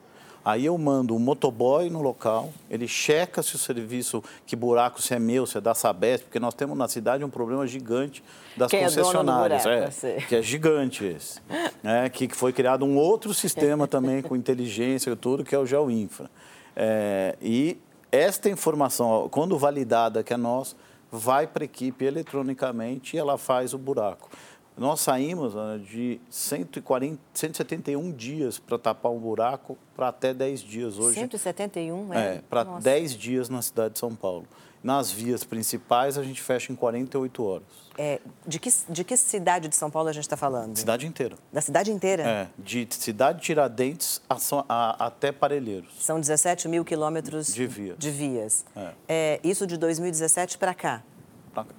Aí 0.44 0.64
eu 0.64 0.78
mando 0.78 1.14
um 1.14 1.18
motoboy 1.18 1.90
no 1.90 2.00
local, 2.00 2.50
ele 2.70 2.88
checa 2.88 3.42
se 3.42 3.54
o 3.54 3.58
serviço, 3.58 4.24
que 4.46 4.56
buraco, 4.56 5.02
se 5.02 5.12
é 5.12 5.18
meu, 5.18 5.44
se 5.44 5.58
é 5.58 5.60
da 5.60 5.74
Sabesp, 5.74 6.24
porque 6.24 6.40
nós 6.40 6.54
temos 6.54 6.78
na 6.78 6.88
cidade 6.88 7.22
um 7.22 7.28
problema 7.28 7.66
gigante 7.66 8.24
das 8.56 8.70
Quem 8.70 8.82
concessionárias. 8.82 9.66
É, 9.66 9.78
buraco, 9.78 10.06
é 10.06 10.20
que 10.26 10.36
é 10.36 10.40
gigante 10.40 11.04
esse. 11.04 11.40
É, 11.84 12.08
que 12.08 12.28
foi 12.34 12.52
criado 12.52 12.84
um 12.86 12.96
outro 12.96 13.34
sistema 13.34 13.86
também 13.86 14.22
com 14.22 14.34
inteligência 14.34 15.10
e 15.10 15.16
tudo, 15.16 15.44
que 15.44 15.54
é 15.54 15.58
o 15.58 15.66
GeoInfra. 15.66 16.30
É, 16.74 17.36
e 17.42 17.76
esta 18.10 18.48
informação, 18.48 19.28
quando 19.30 19.58
validada 19.58 20.22
que 20.22 20.32
é 20.32 20.36
nossa, 20.36 20.74
vai 21.10 21.46
para 21.46 21.64
a 21.64 21.66
equipe 21.66 22.04
eletronicamente 22.04 23.16
e 23.16 23.18
ela 23.18 23.36
faz 23.36 23.74
o 23.74 23.78
buraco. 23.78 24.30
Nós 24.78 25.00
saímos 25.00 25.54
de 25.86 26.20
140, 26.30 27.18
171 27.34 28.12
dias 28.12 28.58
para 28.58 28.78
tapar 28.78 29.10
um 29.10 29.18
buraco 29.18 29.76
para 29.96 30.08
até 30.08 30.32
10 30.32 30.60
dias 30.60 30.98
hoje. 30.98 31.18
171, 31.18 32.14
é? 32.14 32.36
É, 32.36 32.42
para 32.48 32.62
10 32.64 33.14
dias 33.14 33.48
na 33.48 33.60
cidade 33.60 33.94
de 33.94 33.98
São 33.98 34.14
Paulo. 34.14 34.46
Nas 34.82 35.10
vias 35.10 35.42
principais, 35.42 36.16
a 36.16 36.22
gente 36.22 36.40
fecha 36.40 36.72
em 36.72 36.76
48 36.76 37.44
horas. 37.44 37.66
É, 37.98 38.20
de, 38.46 38.60
que, 38.60 38.70
de 38.88 39.02
que 39.02 39.16
cidade 39.16 39.66
de 39.66 39.74
São 39.74 39.90
Paulo 39.90 40.08
a 40.08 40.12
gente 40.12 40.22
está 40.22 40.36
falando? 40.36 40.76
Cidade 40.76 41.04
inteira. 41.04 41.36
Da 41.52 41.60
cidade 41.60 41.90
inteira? 41.90 42.22
É, 42.22 42.48
de 42.56 42.86
cidade 42.90 43.40
de 43.40 43.44
Tiradentes 43.44 44.22
a, 44.30 44.36
a, 44.68 45.06
até 45.06 45.32
Parelheiros. 45.32 45.90
São 45.98 46.20
17 46.20 46.68
mil 46.68 46.84
quilômetros 46.84 47.52
de, 47.52 47.66
via. 47.66 47.96
de 47.98 48.10
vias. 48.12 48.64
É. 48.76 48.92
é 49.08 49.40
isso 49.42 49.66
de 49.66 49.76
2017 49.76 50.56
para 50.56 50.72
cá? 50.72 51.02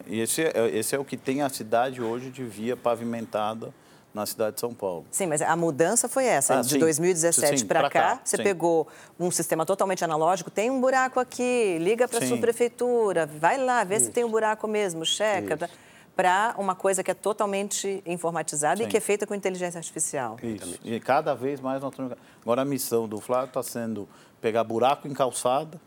E 0.07 0.19
esse 0.19 0.43
é, 0.43 0.69
esse 0.73 0.95
é 0.95 0.99
o 0.99 1.05
que 1.05 1.17
tem 1.17 1.41
a 1.41 1.49
cidade 1.49 2.01
hoje 2.01 2.29
de 2.29 2.43
via 2.43 2.75
pavimentada 2.75 3.73
na 4.13 4.25
cidade 4.25 4.55
de 4.55 4.61
São 4.61 4.73
Paulo. 4.73 5.05
Sim, 5.11 5.27
mas 5.27 5.41
a 5.41 5.55
mudança 5.55 6.09
foi 6.09 6.25
essa. 6.25 6.59
Ah, 6.59 6.61
de 6.61 6.71
sim, 6.71 6.79
2017 6.79 7.65
para 7.65 7.83
cá, 7.83 7.89
cá, 7.89 8.21
você 8.23 8.37
sim. 8.37 8.43
pegou 8.43 8.87
um 9.19 9.29
sistema 9.29 9.65
totalmente 9.65 10.03
analógico, 10.03 10.49
tem 10.49 10.71
um 10.71 10.81
buraco 10.81 11.19
aqui, 11.19 11.77
liga 11.79 12.07
para 12.07 12.23
a 12.23 12.27
sua 12.27 12.37
prefeitura, 12.37 13.25
vai 13.25 13.57
lá, 13.57 13.83
vê 13.83 13.95
Isso. 13.95 14.05
se 14.05 14.11
tem 14.11 14.23
um 14.23 14.31
buraco 14.31 14.67
mesmo, 14.67 15.05
checa. 15.05 15.69
Para 16.15 16.53
uma 16.57 16.75
coisa 16.75 17.01
que 17.01 17.09
é 17.09 17.13
totalmente 17.13 18.03
informatizada 18.05 18.77
sim. 18.77 18.83
e 18.83 18.87
que 18.87 18.97
é 18.97 18.99
feita 18.99 19.25
com 19.25 19.33
inteligência 19.33 19.77
artificial. 19.77 20.35
Isso. 20.43 20.77
E 20.83 20.99
cada 20.99 21.33
vez 21.33 21.61
mais 21.61 21.81
nós 21.81 21.93
estamos... 21.93 22.13
Agora 22.41 22.63
a 22.63 22.65
missão 22.65 23.07
do 23.07 23.21
Flávio 23.21 23.47
está 23.47 23.63
sendo 23.63 24.05
pegar 24.41 24.65
buraco 24.65 25.07
em 25.07 25.13
calçada, 25.13 25.79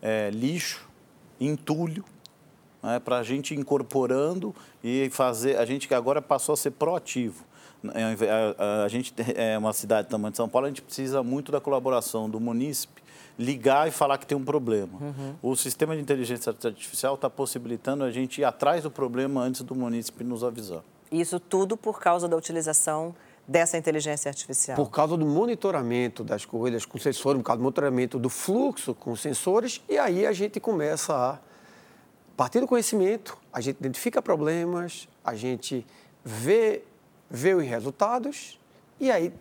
é, 0.00 0.30
lixo, 0.30 0.88
entulho, 1.40 2.04
né, 2.88 2.98
para 2.98 3.18
a 3.18 3.22
gente 3.22 3.54
incorporando 3.54 4.54
e 4.82 5.08
fazer. 5.10 5.58
A 5.58 5.64
gente 5.64 5.86
que 5.86 5.94
agora 5.94 6.20
passou 6.20 6.52
a 6.52 6.56
ser 6.56 6.72
proativo. 6.72 7.44
A, 7.86 8.80
a, 8.80 8.84
a, 8.84 8.88
gente 8.88 9.14
é 9.36 9.56
uma 9.56 9.72
cidade 9.72 10.08
tamanho 10.08 10.32
de 10.32 10.36
São 10.36 10.48
Paulo, 10.48 10.66
a 10.66 10.68
gente 10.68 10.82
precisa 10.82 11.22
muito 11.22 11.52
da 11.52 11.60
colaboração 11.60 12.28
do 12.28 12.40
munícipe 12.40 13.02
ligar 13.38 13.86
e 13.86 13.92
falar 13.92 14.18
que 14.18 14.26
tem 14.26 14.36
um 14.36 14.44
problema. 14.44 14.98
Uhum. 15.00 15.34
O 15.40 15.54
sistema 15.54 15.94
de 15.94 16.02
inteligência 16.02 16.50
artificial 16.50 17.14
está 17.14 17.30
possibilitando 17.30 18.02
a 18.02 18.10
gente 18.10 18.40
ir 18.40 18.44
atrás 18.44 18.82
do 18.82 18.90
problema 18.90 19.40
antes 19.42 19.62
do 19.62 19.76
munícipe 19.76 20.24
nos 20.24 20.42
avisar. 20.42 20.82
Isso 21.12 21.38
tudo 21.38 21.76
por 21.76 22.00
causa 22.00 22.26
da 22.26 22.36
utilização 22.36 23.14
dessa 23.46 23.78
inteligência 23.78 24.28
artificial? 24.28 24.76
Por 24.76 24.90
causa 24.90 25.16
do 25.16 25.24
monitoramento 25.24 26.24
das 26.24 26.44
corridas 26.44 26.84
com 26.84 26.98
sensores, 26.98 27.40
por 27.40 27.46
causa 27.46 27.58
do 27.58 27.62
monitoramento 27.62 28.18
do 28.18 28.28
fluxo 28.28 28.94
com 28.94 29.14
sensores, 29.14 29.80
e 29.88 29.96
aí 29.96 30.26
a 30.26 30.32
gente 30.32 30.58
começa 30.58 31.14
a 31.14 31.38
partir 32.38 32.60
do 32.60 32.68
conhecimento, 32.68 33.36
a 33.52 33.60
gente 33.60 33.78
identifica 33.78 34.22
problemas, 34.22 35.08
a 35.24 35.34
gente 35.34 35.84
vê, 36.24 36.84
vê 37.28 37.52
os 37.52 37.64
resultados 37.64 38.60
e 39.00 39.10
aí 39.10 39.32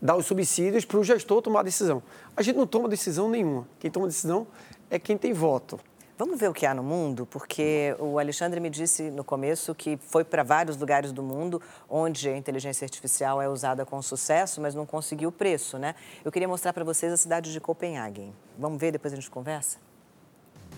dá 0.00 0.14
os 0.14 0.26
subsídios 0.26 0.84
para 0.84 0.98
o 0.98 1.02
gestor 1.02 1.40
tomar 1.40 1.60
a 1.60 1.62
decisão. 1.62 2.02
A 2.36 2.42
gente 2.42 2.56
não 2.56 2.66
toma 2.66 2.86
decisão 2.86 3.30
nenhuma. 3.30 3.66
Quem 3.80 3.90
toma 3.90 4.06
decisão 4.06 4.46
é 4.90 4.98
quem 4.98 5.16
tem 5.16 5.32
voto. 5.32 5.80
Vamos 6.18 6.38
ver 6.38 6.50
o 6.50 6.52
que 6.52 6.66
há 6.66 6.74
no 6.74 6.82
mundo, 6.82 7.24
porque 7.24 7.96
o 7.98 8.18
Alexandre 8.18 8.60
me 8.60 8.68
disse 8.68 9.10
no 9.10 9.24
começo 9.24 9.74
que 9.74 9.96
foi 9.96 10.22
para 10.22 10.42
vários 10.42 10.76
lugares 10.76 11.12
do 11.12 11.22
mundo 11.22 11.62
onde 11.88 12.28
a 12.28 12.36
inteligência 12.36 12.84
artificial 12.84 13.40
é 13.40 13.48
usada 13.48 13.86
com 13.86 14.02
sucesso, 14.02 14.60
mas 14.60 14.74
não 14.74 14.84
conseguiu 14.84 15.30
o 15.30 15.32
preço, 15.32 15.78
né? 15.78 15.94
Eu 16.22 16.30
queria 16.30 16.46
mostrar 16.46 16.74
para 16.74 16.84
vocês 16.84 17.10
a 17.10 17.16
cidade 17.16 17.50
de 17.50 17.58
Copenhague. 17.58 18.30
Vamos 18.58 18.78
ver, 18.78 18.92
depois 18.92 19.14
a 19.14 19.16
gente 19.16 19.30
conversa? 19.30 19.83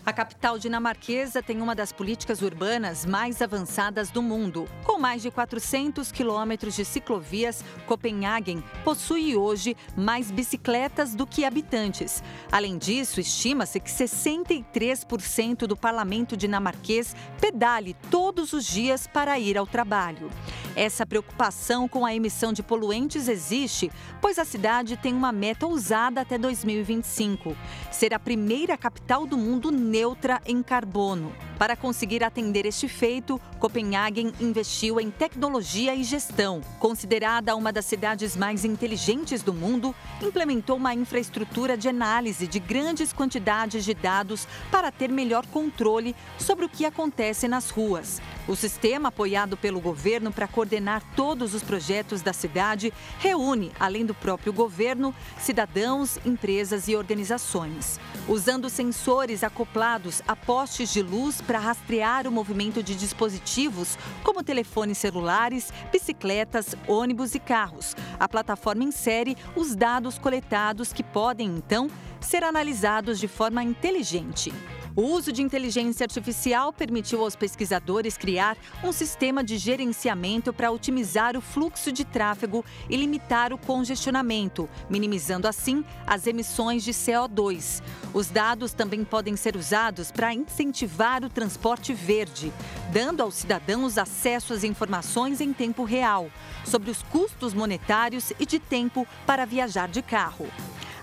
A 0.07 0.13
capital 0.13 0.57
dinamarquesa 0.57 1.43
tem 1.43 1.61
uma 1.61 1.75
das 1.75 1.91
políticas 1.91 2.41
urbanas 2.41 3.05
mais 3.05 3.43
avançadas 3.43 4.09
do 4.09 4.23
mundo. 4.23 4.69
Com 4.85 4.96
mais 4.99 5.23
de 5.23 5.31
400 5.31 6.11
quilômetros 6.13 6.75
de 6.75 6.85
ciclovias, 6.85 7.65
Copenhagen 7.87 8.63
possui 8.85 9.37
hoje 9.37 9.77
mais 9.97 10.31
bicicletas 10.31 11.15
do 11.15 11.27
que 11.27 11.45
habitantes. 11.45 12.23
Além 12.51 12.79
disso, 12.79 13.21
estima-se 13.21 13.81
que 13.81 13.91
63% 13.91 15.67
do 15.67 15.77
parlamento 15.77 16.37
dinamarquês 16.37 17.15
pedale 17.41 17.97
todos 18.11 18.53
os 18.53 18.65
dias 18.65 19.07
para 19.07 19.39
ir 19.39 19.59
ao 19.59 19.67
trabalho. 19.67 20.31
Essa 20.77 21.07
preocupação 21.07 21.89
com 21.89 22.05
a 22.05 22.15
emissão 22.15 22.53
de 22.53 22.63
poluentes 22.63 23.29
existe, 23.29 23.91
pois 24.21 24.39
a 24.39 24.45
cidade 24.45 24.97
tem 24.97 25.15
uma 25.15 25.33
meta 25.33 25.67
ousada 25.67 26.21
até 26.21 26.37
2025: 26.37 27.57
ser 27.91 28.13
a 28.13 28.19
primeira 28.19 28.77
capital 28.77 29.27
do 29.27 29.39
mundo 29.39 29.71
neutra 29.73 30.41
em 30.45 30.63
carbono. 30.63 31.33
Para 31.59 31.75
conseguir 31.75 32.23
atender 32.23 32.67
este 32.67 32.89
feito, 32.89 33.41
Copenhagen 33.59 34.33
investiu 34.39 34.86
em 34.87 35.11
tecnologia 35.11 35.95
e 35.97 36.05
gestão. 36.05 36.61
Considerada 36.79 37.57
uma 37.57 37.73
das 37.73 37.85
cidades 37.87 38.37
mais 38.37 38.65
inteligentes 38.65 39.43
do 39.43 39.53
mundo, 39.53 39.93
implementou 40.23 40.77
uma 40.77 40.95
infraestrutura 40.95 41.77
de 41.77 41.89
análise 41.89 42.47
de 42.47 42.61
grandes 42.61 43.13
quantidades 43.13 43.85
de 43.85 43.93
dados 43.93 44.47
para 44.71 44.93
ter 44.93 45.11
melhor 45.11 45.45
controle 45.47 46.15
sobre 46.39 46.65
o 46.65 46.69
que 46.69 46.85
acontece 46.85 47.49
nas 47.49 47.69
ruas. 47.69 48.23
O 48.47 48.55
sistema, 48.55 49.09
apoiado 49.09 49.57
pelo 49.57 49.81
governo 49.81 50.31
para 50.31 50.47
coordenar 50.47 51.03
todos 51.17 51.53
os 51.53 51.65
projetos 51.65 52.23
da 52.23 52.33
cidade, 52.33 52.93
reúne, 53.19 53.73
além 53.81 54.07
do 54.07 54.15
próprio 54.15 54.53
governo, 54.53 55.13
cidadãos, 55.37 56.17
empresas 56.25 56.87
e 56.87 56.95
organizações. 56.95 57.99
Usando 58.29 58.71
sensores 58.71 59.43
acoplados 59.43 60.23
a 60.29 60.37
postes 60.37 60.93
de 60.93 61.03
luz 61.03 61.41
para 61.41 61.59
rastrear 61.59 62.29
o 62.29 62.33
movimento 62.33 62.85
de 62.85 62.95
dispositivos 62.95 63.99
como 64.23 64.45
telefones 64.77 64.99
celulares, 64.99 65.73
bicicletas, 65.91 66.75
ônibus 66.87 67.35
e 67.35 67.39
carros. 67.39 67.97
A 68.21 68.29
plataforma 68.29 68.85
insere 68.85 69.37
os 69.57 69.75
dados 69.75 70.19
coletados 70.19 70.93
que 70.93 71.03
podem, 71.03 71.49
então, 71.49 71.89
ser 72.21 72.45
analisados 72.45 73.19
de 73.19 73.27
forma 73.27 73.63
inteligente. 73.63 74.53
O 74.97 75.03
uso 75.03 75.31
de 75.31 75.43
inteligência 75.43 76.05
artificial 76.05 76.73
permitiu 76.73 77.21
aos 77.21 77.37
pesquisadores 77.37 78.17
criar 78.17 78.57
um 78.83 78.91
sistema 78.91 79.45
de 79.45 79.59
gerenciamento 79.59 80.55
para 80.55 80.71
otimizar 80.71 81.37
o 81.37 81.43
fluxo 81.43 81.93
de 81.93 82.03
tráfego 82.03 82.65
e 82.89 82.97
limitar 82.97 83.53
o 83.53 83.59
congestionamento, 83.59 84.67
minimizando 84.89 85.47
assim 85.47 85.85
as 86.07 86.27
emissões 86.27 86.83
de 86.83 86.95
CO2. 86.95 87.83
Os 88.15 88.29
dados 88.29 88.73
também 88.73 89.05
podem 89.05 89.37
ser 89.37 89.55
usados 89.55 90.11
para 90.11 90.33
incentivar 90.33 91.23
o 91.23 91.29
transporte 91.29 91.93
verde, 91.93 92.51
dando 92.91 93.21
aos 93.21 93.35
cidadãos 93.35 93.99
acesso 93.99 94.55
às 94.55 94.65
informações 94.65 95.43
em 95.43 95.53
tempo 95.53 95.85
real 95.85 96.31
sobre 96.65 96.91
os 96.91 97.03
custos 97.03 97.53
monetários 97.53 98.33
e 98.41 98.47
de 98.47 98.59
tempo 98.59 99.07
para 99.27 99.45
viajar 99.45 99.89
de 99.89 100.01
carro. 100.01 100.49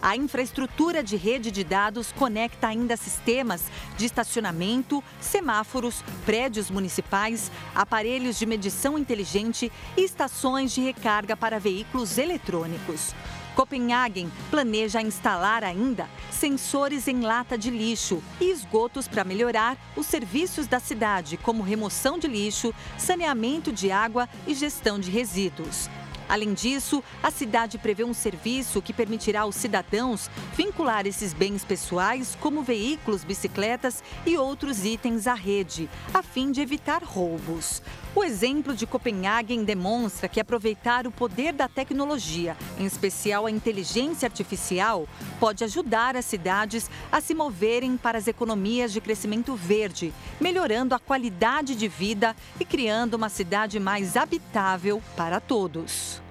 A 0.03 0.17
infraestrutura 0.17 1.01
de 1.01 1.15
rede 1.15 1.49
de 1.49 1.63
dados 1.63 2.11
conecta 2.11 2.67
ainda 2.67 2.97
sistemas 2.97 3.63
de 3.95 4.05
estacionamento, 4.05 5.01
semáforos, 5.21 6.03
prédios 6.25 6.69
municipais, 6.69 7.49
aparelhos 7.73 8.37
de 8.37 8.45
medição 8.45 8.99
inteligente 8.99 9.71
e 9.95 10.01
estações 10.03 10.73
de 10.73 10.81
recarga 10.81 11.37
para 11.37 11.57
veículos 11.57 12.17
eletrônicos. 12.17 13.15
Copenhagen 13.55 14.29
planeja 14.51 15.01
instalar 15.01 15.63
ainda 15.63 16.09
sensores 16.29 17.07
em 17.07 17.21
lata 17.21 17.57
de 17.57 17.69
lixo 17.69 18.21
e 18.41 18.51
esgotos 18.51 19.07
para 19.07 19.23
melhorar 19.23 19.77
os 19.95 20.05
serviços 20.05 20.67
da 20.67 20.81
cidade, 20.81 21.37
como 21.37 21.63
remoção 21.63 22.19
de 22.19 22.27
lixo, 22.27 22.73
saneamento 22.97 23.71
de 23.71 23.89
água 23.89 24.27
e 24.45 24.53
gestão 24.53 24.99
de 24.99 25.09
resíduos. 25.09 25.87
Além 26.33 26.51
disso, 26.55 27.03
a 27.21 27.29
cidade 27.29 27.77
prevê 27.77 28.03
um 28.03 28.11
serviço 28.11 28.81
que 28.81 28.91
permitirá 28.91 29.41
aos 29.41 29.55
cidadãos 29.55 30.31
vincular 30.57 31.05
esses 31.05 31.31
bens 31.31 31.63
pessoais, 31.63 32.35
como 32.41 32.63
veículos, 32.63 33.23
bicicletas 33.23 34.03
e 34.25 34.35
outros 34.35 34.83
itens 34.83 35.27
à 35.27 35.35
rede, 35.35 35.87
a 36.11 36.23
fim 36.23 36.51
de 36.51 36.59
evitar 36.59 37.03
roubos. 37.03 37.83
O 38.15 38.23
exemplo 38.23 38.75
de 38.75 38.87
Copenhagen 38.87 39.63
demonstra 39.63 40.27
que 40.27 40.39
aproveitar 40.39 41.05
o 41.05 41.11
poder 41.11 41.53
da 41.53 41.67
tecnologia, 41.67 42.57
em 42.79 42.85
especial 42.85 43.45
a 43.45 43.51
inteligência 43.51 44.25
artificial, 44.25 45.07
pode 45.39 45.63
ajudar 45.63 46.15
as 46.15 46.25
cidades 46.25 46.89
a 47.11 47.21
se 47.21 47.35
moverem 47.35 47.95
para 47.95 48.17
as 48.17 48.27
economias 48.27 48.91
de 48.91 48.99
crescimento 48.99 49.55
verde, 49.55 50.11
melhorando 50.41 50.95
a 50.95 50.99
qualidade 50.99 51.75
de 51.75 51.87
vida 51.87 52.35
e 52.59 52.65
criando 52.65 53.13
uma 53.13 53.29
cidade 53.29 53.79
mais 53.79 54.17
habitável 54.17 54.99
para 55.15 55.39
todos. 55.39 56.22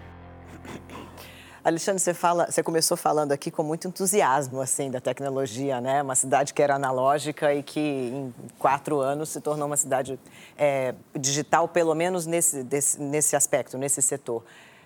Alexandre, 1.65 2.01
você, 2.01 2.13
fala, 2.13 2.51
você 2.51 2.61
começou 2.61 2.97
falando 2.97 3.31
aqui 3.31 3.49
com 3.49 3.63
muito 3.63 3.87
entusiasmo 3.87 4.61
assim 4.61 4.91
da 4.91 5.01
tecnologia, 5.01 5.81
né? 5.81 6.03
Uma 6.03 6.17
cidade 6.17 6.53
que 6.53 6.61
era 6.61 6.75
analógica 6.75 7.55
e 7.55 7.63
que 7.63 7.81
em 7.81 8.35
quatro 8.59 8.99
anos 8.99 9.29
se 9.29 9.41
tornou 9.41 9.69
uma 9.69 9.77
cidade 9.77 10.19
é, 10.59 10.93
digital, 11.15 11.69
pelo 11.69 11.95
menos 11.95 12.27
nesse, 12.27 12.65
desse, 12.65 13.01
nesse 13.01 13.37
aspecto, 13.37 13.79
nesse 13.79 14.03
setor. 14.03 14.43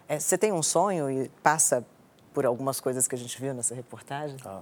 É, 0.07 0.19
você 0.19 0.37
tem 0.37 0.53
um 0.53 0.63
sonho 0.63 1.11
e 1.11 1.31
passa 1.43 1.83
por 2.37 2.45
algumas 2.45 2.81
coisas 2.81 3.09
que 3.09 3.15
a 3.15 3.19
gente 3.19 3.41
viu 3.41 3.55
nessa 3.55 3.75
reportagem? 3.75 4.37
Ah, 4.45 4.61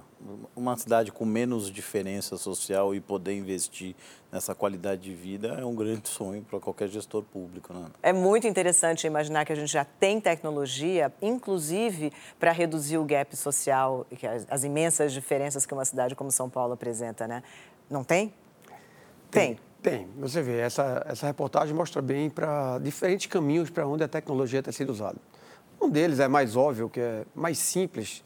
uma 0.55 0.77
cidade 0.77 1.11
com 1.11 1.25
menos 1.25 1.69
diferença 1.69 2.37
social 2.37 2.95
e 2.95 3.01
poder 3.01 3.33
investir 3.33 3.93
nessa 4.31 4.55
qualidade 4.55 5.01
de 5.01 5.13
vida 5.13 5.49
é 5.59 5.65
um 5.65 5.75
grande 5.75 6.07
sonho 6.07 6.41
para 6.41 6.57
qualquer 6.57 6.87
gestor 6.87 7.23
público. 7.23 7.73
Né? 7.73 7.87
É 8.01 8.13
muito 8.13 8.47
interessante 8.47 9.05
imaginar 9.05 9.43
que 9.43 9.51
a 9.51 9.55
gente 9.57 9.69
já 9.69 9.83
tem 9.83 10.21
tecnologia, 10.21 11.11
inclusive 11.21 12.13
para 12.39 12.53
reduzir 12.53 12.97
o 12.97 13.03
gap 13.03 13.35
social 13.35 14.07
e 14.09 14.25
as, 14.25 14.47
as 14.49 14.63
imensas 14.63 15.11
diferenças 15.11 15.65
que 15.65 15.73
uma 15.73 15.83
cidade 15.83 16.15
como 16.15 16.31
São 16.31 16.49
Paulo 16.49 16.75
apresenta, 16.75 17.27
né? 17.27 17.43
Não 17.89 18.05
tem? 18.05 18.33
Tem. 19.29 19.59
Tem. 19.81 20.07
Você 20.19 20.41
vê, 20.41 20.59
essa, 20.59 21.05
essa 21.09 21.27
reportagem 21.27 21.75
mostra 21.75 22.01
bem 22.01 22.29
para 22.29 22.79
diferentes 22.79 23.27
caminhos 23.27 23.69
para 23.69 23.85
onde 23.85 24.01
a 24.01 24.07
tecnologia 24.07 24.63
tem 24.63 24.71
sido 24.71 24.91
usada. 24.91 25.17
Um 25.85 25.89
deles 25.91 26.19
é 26.19 26.27
mais 26.27 26.55
óbvio, 26.55 26.89
que 26.89 26.99
é 26.99 27.23
mais 27.35 27.59
simples 27.59 28.23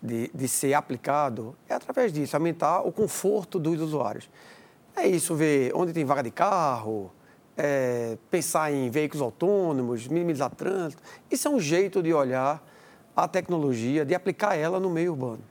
de, 0.00 0.30
de 0.32 0.46
ser 0.46 0.72
aplicado, 0.74 1.56
é 1.68 1.74
através 1.74 2.12
disso, 2.12 2.36
aumentar 2.36 2.82
o 2.82 2.92
conforto 2.92 3.58
dos 3.58 3.80
usuários. 3.80 4.30
É 4.94 5.08
isso, 5.08 5.34
ver 5.34 5.72
onde 5.74 5.92
tem 5.92 6.04
vaga 6.04 6.22
de 6.22 6.30
carro, 6.30 7.10
é, 7.56 8.16
pensar 8.30 8.72
em 8.72 8.88
veículos 8.88 9.20
autônomos, 9.20 10.06
minimizar 10.06 10.48
trânsito. 10.54 11.02
Isso 11.28 11.48
é 11.48 11.50
um 11.50 11.58
jeito 11.58 12.00
de 12.00 12.14
olhar 12.14 12.64
a 13.16 13.26
tecnologia, 13.26 14.04
de 14.04 14.14
aplicar 14.14 14.54
ela 14.54 14.78
no 14.78 14.88
meio 14.88 15.10
urbano. 15.10 15.42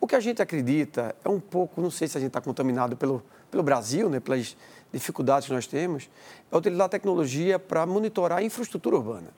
O 0.00 0.06
que 0.06 0.16
a 0.16 0.20
gente 0.20 0.40
acredita 0.40 1.14
é 1.22 1.28
um 1.28 1.38
pouco, 1.38 1.82
não 1.82 1.90
sei 1.90 2.08
se 2.08 2.16
a 2.16 2.20
gente 2.20 2.28
está 2.28 2.40
contaminado 2.40 2.96
pelo, 2.96 3.22
pelo 3.50 3.62
Brasil, 3.62 4.08
né, 4.08 4.20
pelas 4.20 4.56
dificuldades 4.90 5.48
que 5.48 5.52
nós 5.52 5.66
temos, 5.66 6.08
é 6.50 6.56
utilizar 6.56 6.86
a 6.86 6.88
tecnologia 6.88 7.58
para 7.58 7.84
monitorar 7.84 8.38
a 8.38 8.42
infraestrutura 8.42 8.96
urbana. 8.96 9.28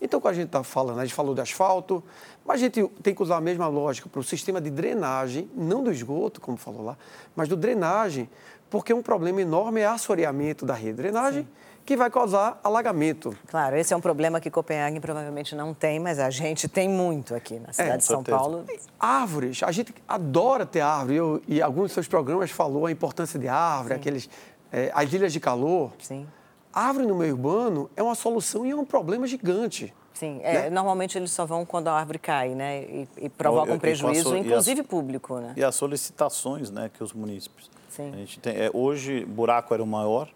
Então, 0.00 0.20
quando 0.20 0.32
a 0.32 0.36
gente 0.36 0.46
está 0.46 0.62
falando, 0.62 1.00
a 1.00 1.04
gente 1.04 1.14
falou 1.14 1.34
de 1.34 1.40
asfalto, 1.40 2.02
mas 2.44 2.56
a 2.56 2.64
gente 2.64 2.86
tem 3.02 3.14
que 3.14 3.22
usar 3.22 3.36
a 3.36 3.40
mesma 3.40 3.66
lógica 3.66 4.08
para 4.08 4.20
o 4.20 4.24
sistema 4.24 4.60
de 4.60 4.70
drenagem, 4.70 5.50
não 5.54 5.82
do 5.82 5.90
esgoto, 5.90 6.40
como 6.40 6.56
falou 6.56 6.84
lá, 6.84 6.96
mas 7.34 7.48
do 7.48 7.56
drenagem, 7.56 8.28
porque 8.70 8.92
um 8.92 9.02
problema 9.02 9.40
enorme 9.40 9.80
é 9.80 9.86
assoreamento 9.86 10.64
da 10.64 10.74
rede 10.74 10.92
de 10.92 11.02
drenagem, 11.02 11.42
Sim. 11.42 11.48
que 11.84 11.96
vai 11.96 12.10
causar 12.10 12.60
alagamento. 12.62 13.36
Claro, 13.48 13.76
esse 13.76 13.92
é 13.92 13.96
um 13.96 14.00
problema 14.00 14.40
que 14.40 14.50
Copenhague 14.50 15.00
provavelmente 15.00 15.56
não 15.56 15.74
tem, 15.74 15.98
mas 15.98 16.18
a 16.20 16.30
gente 16.30 16.68
tem 16.68 16.88
muito 16.88 17.34
aqui 17.34 17.58
na 17.58 17.72
cidade 17.72 17.90
é, 17.90 17.96
de 17.96 18.04
São 18.04 18.18
certeza. 18.18 18.38
Paulo. 18.38 18.64
Árvores, 19.00 19.62
a 19.62 19.72
gente 19.72 19.92
adora 20.06 20.64
ter 20.64 20.80
árvore, 20.80 21.16
Eu, 21.16 21.42
e 21.48 21.60
alguns 21.60 21.84
dos 21.84 21.92
seus 21.92 22.06
programas 22.06 22.50
falou 22.50 22.86
a 22.86 22.92
importância 22.92 23.38
de 23.38 23.48
árvore, 23.48 23.94
Sim. 23.94 24.00
aqueles, 24.00 24.30
é, 24.70 24.92
as 24.94 25.12
ilhas 25.12 25.32
de 25.32 25.40
calor. 25.40 25.92
Sim 25.98 26.26
árvore 26.72 27.06
no 27.06 27.14
meio 27.14 27.34
urbano 27.34 27.90
é 27.96 28.02
uma 28.02 28.14
solução 28.14 28.66
e 28.66 28.70
é 28.70 28.76
um 28.76 28.84
problema 28.84 29.26
gigante. 29.26 29.94
Sim, 30.18 30.40
é, 30.42 30.62
né? 30.62 30.70
normalmente 30.70 31.16
eles 31.16 31.30
só 31.30 31.46
vão 31.46 31.64
quando 31.64 31.86
a 31.88 31.92
árvore 31.92 32.18
cai, 32.18 32.48
né? 32.48 32.82
E, 32.82 33.08
e 33.18 33.28
provocam 33.28 33.76
um 33.76 33.78
prejuízo, 33.78 34.36
inclusive 34.36 34.80
as, 34.80 34.86
público, 34.86 35.38
né? 35.38 35.54
E 35.56 35.62
as 35.62 35.76
solicitações, 35.76 36.72
né, 36.72 36.90
que 36.92 37.04
os 37.04 37.12
munícipes. 37.12 37.70
Sim. 37.88 38.12
A 38.12 38.16
gente 38.16 38.40
tem, 38.40 38.56
é, 38.56 38.68
hoje, 38.74 39.24
buraco 39.24 39.72
era 39.72 39.82
o 39.82 39.86
maior, 39.86 40.28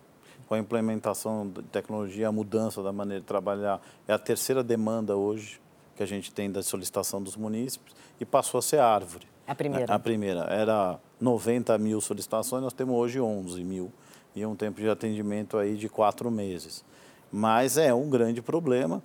com 0.46 0.54
a 0.54 0.58
implementação 0.58 1.48
de 1.48 1.62
tecnologia, 1.64 2.28
a 2.28 2.32
mudança 2.32 2.80
da 2.80 2.92
maneira 2.92 3.20
de 3.20 3.26
trabalhar, 3.26 3.80
é 4.06 4.12
a 4.12 4.18
terceira 4.18 4.62
demanda 4.62 5.16
hoje 5.16 5.60
que 5.96 6.02
a 6.02 6.06
gente 6.06 6.32
tem 6.32 6.50
da 6.50 6.62
solicitação 6.62 7.20
dos 7.20 7.36
munícipes 7.36 7.94
e 8.20 8.24
passou 8.24 8.58
a 8.58 8.62
ser 8.62 8.78
árvore. 8.78 9.26
A 9.46 9.54
primeira? 9.54 9.94
A 9.94 9.98
primeira. 9.98 10.40
Era 10.44 10.98
90 11.20 11.76
mil 11.78 12.00
solicitações, 12.00 12.62
nós 12.62 12.72
temos 12.72 12.94
hoje 12.94 13.20
11 13.20 13.64
mil 13.64 13.92
e 14.34 14.44
um 14.46 14.54
tempo 14.54 14.80
de 14.80 14.88
atendimento 14.88 15.56
aí 15.58 15.76
de 15.76 15.88
quatro 15.88 16.30
meses. 16.30 16.84
Mas 17.30 17.76
é 17.76 17.92
um 17.92 18.08
grande 18.08 18.42
problema, 18.42 19.02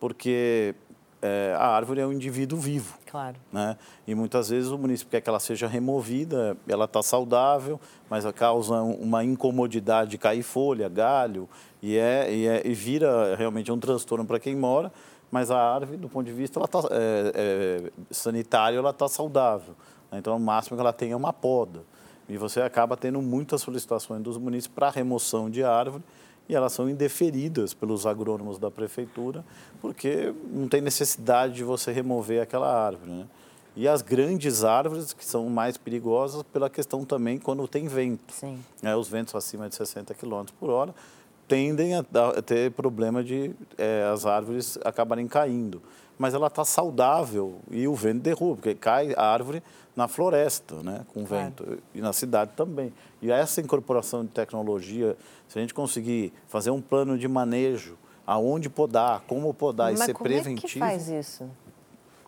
porque 0.00 0.74
é, 1.20 1.54
a 1.56 1.66
árvore 1.68 2.00
é 2.00 2.06
um 2.06 2.12
indivíduo 2.12 2.58
vivo. 2.58 2.96
Claro. 3.10 3.36
Né? 3.52 3.76
E 4.06 4.14
muitas 4.14 4.50
vezes 4.50 4.70
o 4.70 4.78
município 4.78 5.10
quer 5.10 5.20
que 5.20 5.28
ela 5.28 5.40
seja 5.40 5.66
removida, 5.66 6.56
ela 6.68 6.84
está 6.84 7.02
saudável, 7.02 7.80
mas 8.08 8.24
causa 8.32 8.74
uma 8.82 9.24
incomodidade 9.24 10.10
de 10.10 10.18
cair 10.18 10.42
folha, 10.42 10.88
galho, 10.88 11.48
e, 11.82 11.96
é, 11.96 12.32
e, 12.32 12.46
é, 12.46 12.62
e 12.64 12.74
vira 12.74 13.34
realmente 13.36 13.70
um 13.70 13.78
transtorno 13.78 14.24
para 14.24 14.38
quem 14.38 14.54
mora, 14.54 14.92
mas 15.30 15.50
a 15.50 15.58
árvore, 15.58 15.98
do 15.98 16.08
ponto 16.08 16.26
de 16.26 16.32
vista 16.32 16.58
ela 16.58 16.68
tá, 16.68 16.80
é, 16.90 17.32
é, 17.34 17.90
sanitário, 18.10 18.78
ela 18.78 18.90
está 18.90 19.08
saudável. 19.08 19.74
Então, 20.12 20.34
o 20.36 20.40
máximo 20.40 20.76
que 20.76 20.80
ela 20.80 20.92
tem 20.92 21.12
é 21.12 21.16
uma 21.16 21.32
poda. 21.32 21.82
E 22.28 22.36
você 22.36 22.60
acaba 22.60 22.96
tendo 22.96 23.22
muitas 23.22 23.62
solicitações 23.62 24.22
dos 24.22 24.36
municípios 24.36 24.74
para 24.74 24.90
remoção 24.90 25.48
de 25.48 25.64
árvore 25.64 26.02
e 26.48 26.54
elas 26.54 26.72
são 26.72 26.88
indeferidas 26.88 27.74
pelos 27.74 28.06
agrônomos 28.06 28.58
da 28.58 28.70
prefeitura, 28.70 29.44
porque 29.80 30.32
não 30.50 30.66
tem 30.66 30.80
necessidade 30.80 31.54
de 31.54 31.64
você 31.64 31.92
remover 31.92 32.42
aquela 32.42 32.72
árvore. 32.72 33.10
Né? 33.10 33.26
E 33.76 33.86
as 33.86 34.02
grandes 34.02 34.64
árvores, 34.64 35.12
que 35.12 35.24
são 35.24 35.48
mais 35.48 35.76
perigosas 35.76 36.42
pela 36.42 36.70
questão 36.70 37.04
também 37.04 37.38
quando 37.38 37.68
tem 37.68 37.86
vento. 37.86 38.32
Sim. 38.32 38.58
É, 38.82 38.96
os 38.96 39.08
ventos 39.08 39.34
acima 39.34 39.68
de 39.68 39.74
60 39.74 40.14
km 40.14 40.44
por 40.58 40.70
hora 40.70 40.94
tendem 41.46 41.94
a, 41.94 42.04
ter 42.44 42.70
problema 42.72 43.24
de 43.24 43.52
é, 43.78 44.10
as 44.12 44.26
árvores 44.26 44.78
acabarem 44.84 45.26
caindo. 45.26 45.82
Mas 46.18 46.34
ela 46.34 46.48
está 46.48 46.64
saudável 46.64 47.60
e 47.70 47.86
o 47.86 47.94
vento 47.94 48.22
derruba, 48.22 48.56
porque 48.56 48.74
cai 48.74 49.14
a 49.16 49.24
árvore 49.24 49.62
na 49.94 50.06
floresta, 50.08 50.82
né, 50.82 51.00
com 51.12 51.24
claro. 51.24 51.44
vento, 51.44 51.78
e 51.94 52.00
na 52.00 52.12
cidade 52.12 52.52
também. 52.56 52.92
E 53.20 53.30
essa 53.30 53.60
incorporação 53.60 54.24
de 54.24 54.30
tecnologia, 54.30 55.16
se 55.48 55.58
a 55.58 55.60
gente 55.60 55.74
conseguir 55.74 56.32
fazer 56.46 56.70
um 56.70 56.80
plano 56.80 57.18
de 57.18 57.26
manejo, 57.26 57.96
aonde 58.26 58.68
podar, 58.68 59.22
como 59.26 59.52
podar 59.54 59.90
Mas 59.90 60.00
e 60.00 60.04
ser 60.04 60.12
como 60.12 60.28
preventivo. 60.28 60.66
É 60.66 60.70
que 60.70 60.78
faz 60.78 61.08
isso? 61.08 61.48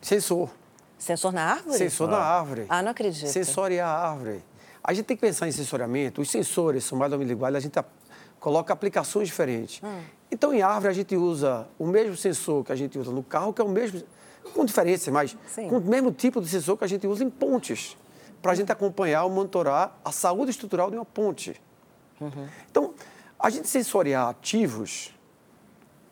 Sensor. 0.01 0.49
Sensor 0.97 1.31
na 1.31 1.43
árvore? 1.43 1.77
Sensor 1.77 2.09
ah. 2.09 2.11
na 2.11 2.17
árvore. 2.17 2.65
Ah, 2.67 2.81
não 2.81 2.91
acredito. 2.91 3.27
Sensoriar 3.27 3.87
a 3.87 4.09
árvore. 4.09 4.43
A 4.83 4.93
gente 4.93 5.05
tem 5.05 5.15
que 5.15 5.21
pensar 5.21 5.47
em 5.47 5.51
sensoriamento. 5.51 6.21
Os 6.21 6.29
sensores 6.29 6.83
são 6.83 6.97
mais 6.97 7.11
ou 7.11 7.19
menos 7.19 7.31
iguais, 7.31 7.55
a 7.55 7.59
gente 7.59 7.77
coloca 8.41 8.73
aplicações 8.73 9.27
diferentes. 9.27 9.81
Hum. 9.81 10.01
Então, 10.29 10.53
em 10.53 10.61
árvore, 10.61 10.89
a 10.89 10.93
gente 10.93 11.15
usa 11.15 11.67
o 11.77 11.85
mesmo 11.85 12.17
sensor 12.17 12.65
que 12.65 12.71
a 12.71 12.75
gente 12.75 12.97
usa 12.97 13.11
no 13.11 13.23
carro, 13.23 13.53
que 13.53 13.61
é 13.61 13.63
o 13.63 13.69
mesmo 13.69 14.01
com 14.53 14.65
diferença, 14.65 15.11
mas 15.11 15.37
Sim. 15.47 15.69
com 15.69 15.77
o 15.77 15.81
mesmo 15.81 16.11
tipo 16.11 16.41
de 16.41 16.49
sensor 16.49 16.75
que 16.75 16.83
a 16.83 16.87
gente 16.87 17.05
usa 17.05 17.23
em 17.23 17.29
pontes, 17.29 17.95
para 18.41 18.51
a 18.53 18.55
gente 18.55 18.71
acompanhar 18.71 19.23
ou 19.23 19.29
monitorar 19.29 19.95
a 20.03 20.11
saúde 20.11 20.49
estrutural 20.49 20.89
de 20.89 20.97
uma 20.97 21.05
ponte. 21.05 21.61
Uhum. 22.19 22.47
Então, 22.69 22.93
a 23.39 23.49
gente 23.51 23.67
sensoriar 23.67 24.29
ativos, 24.29 25.15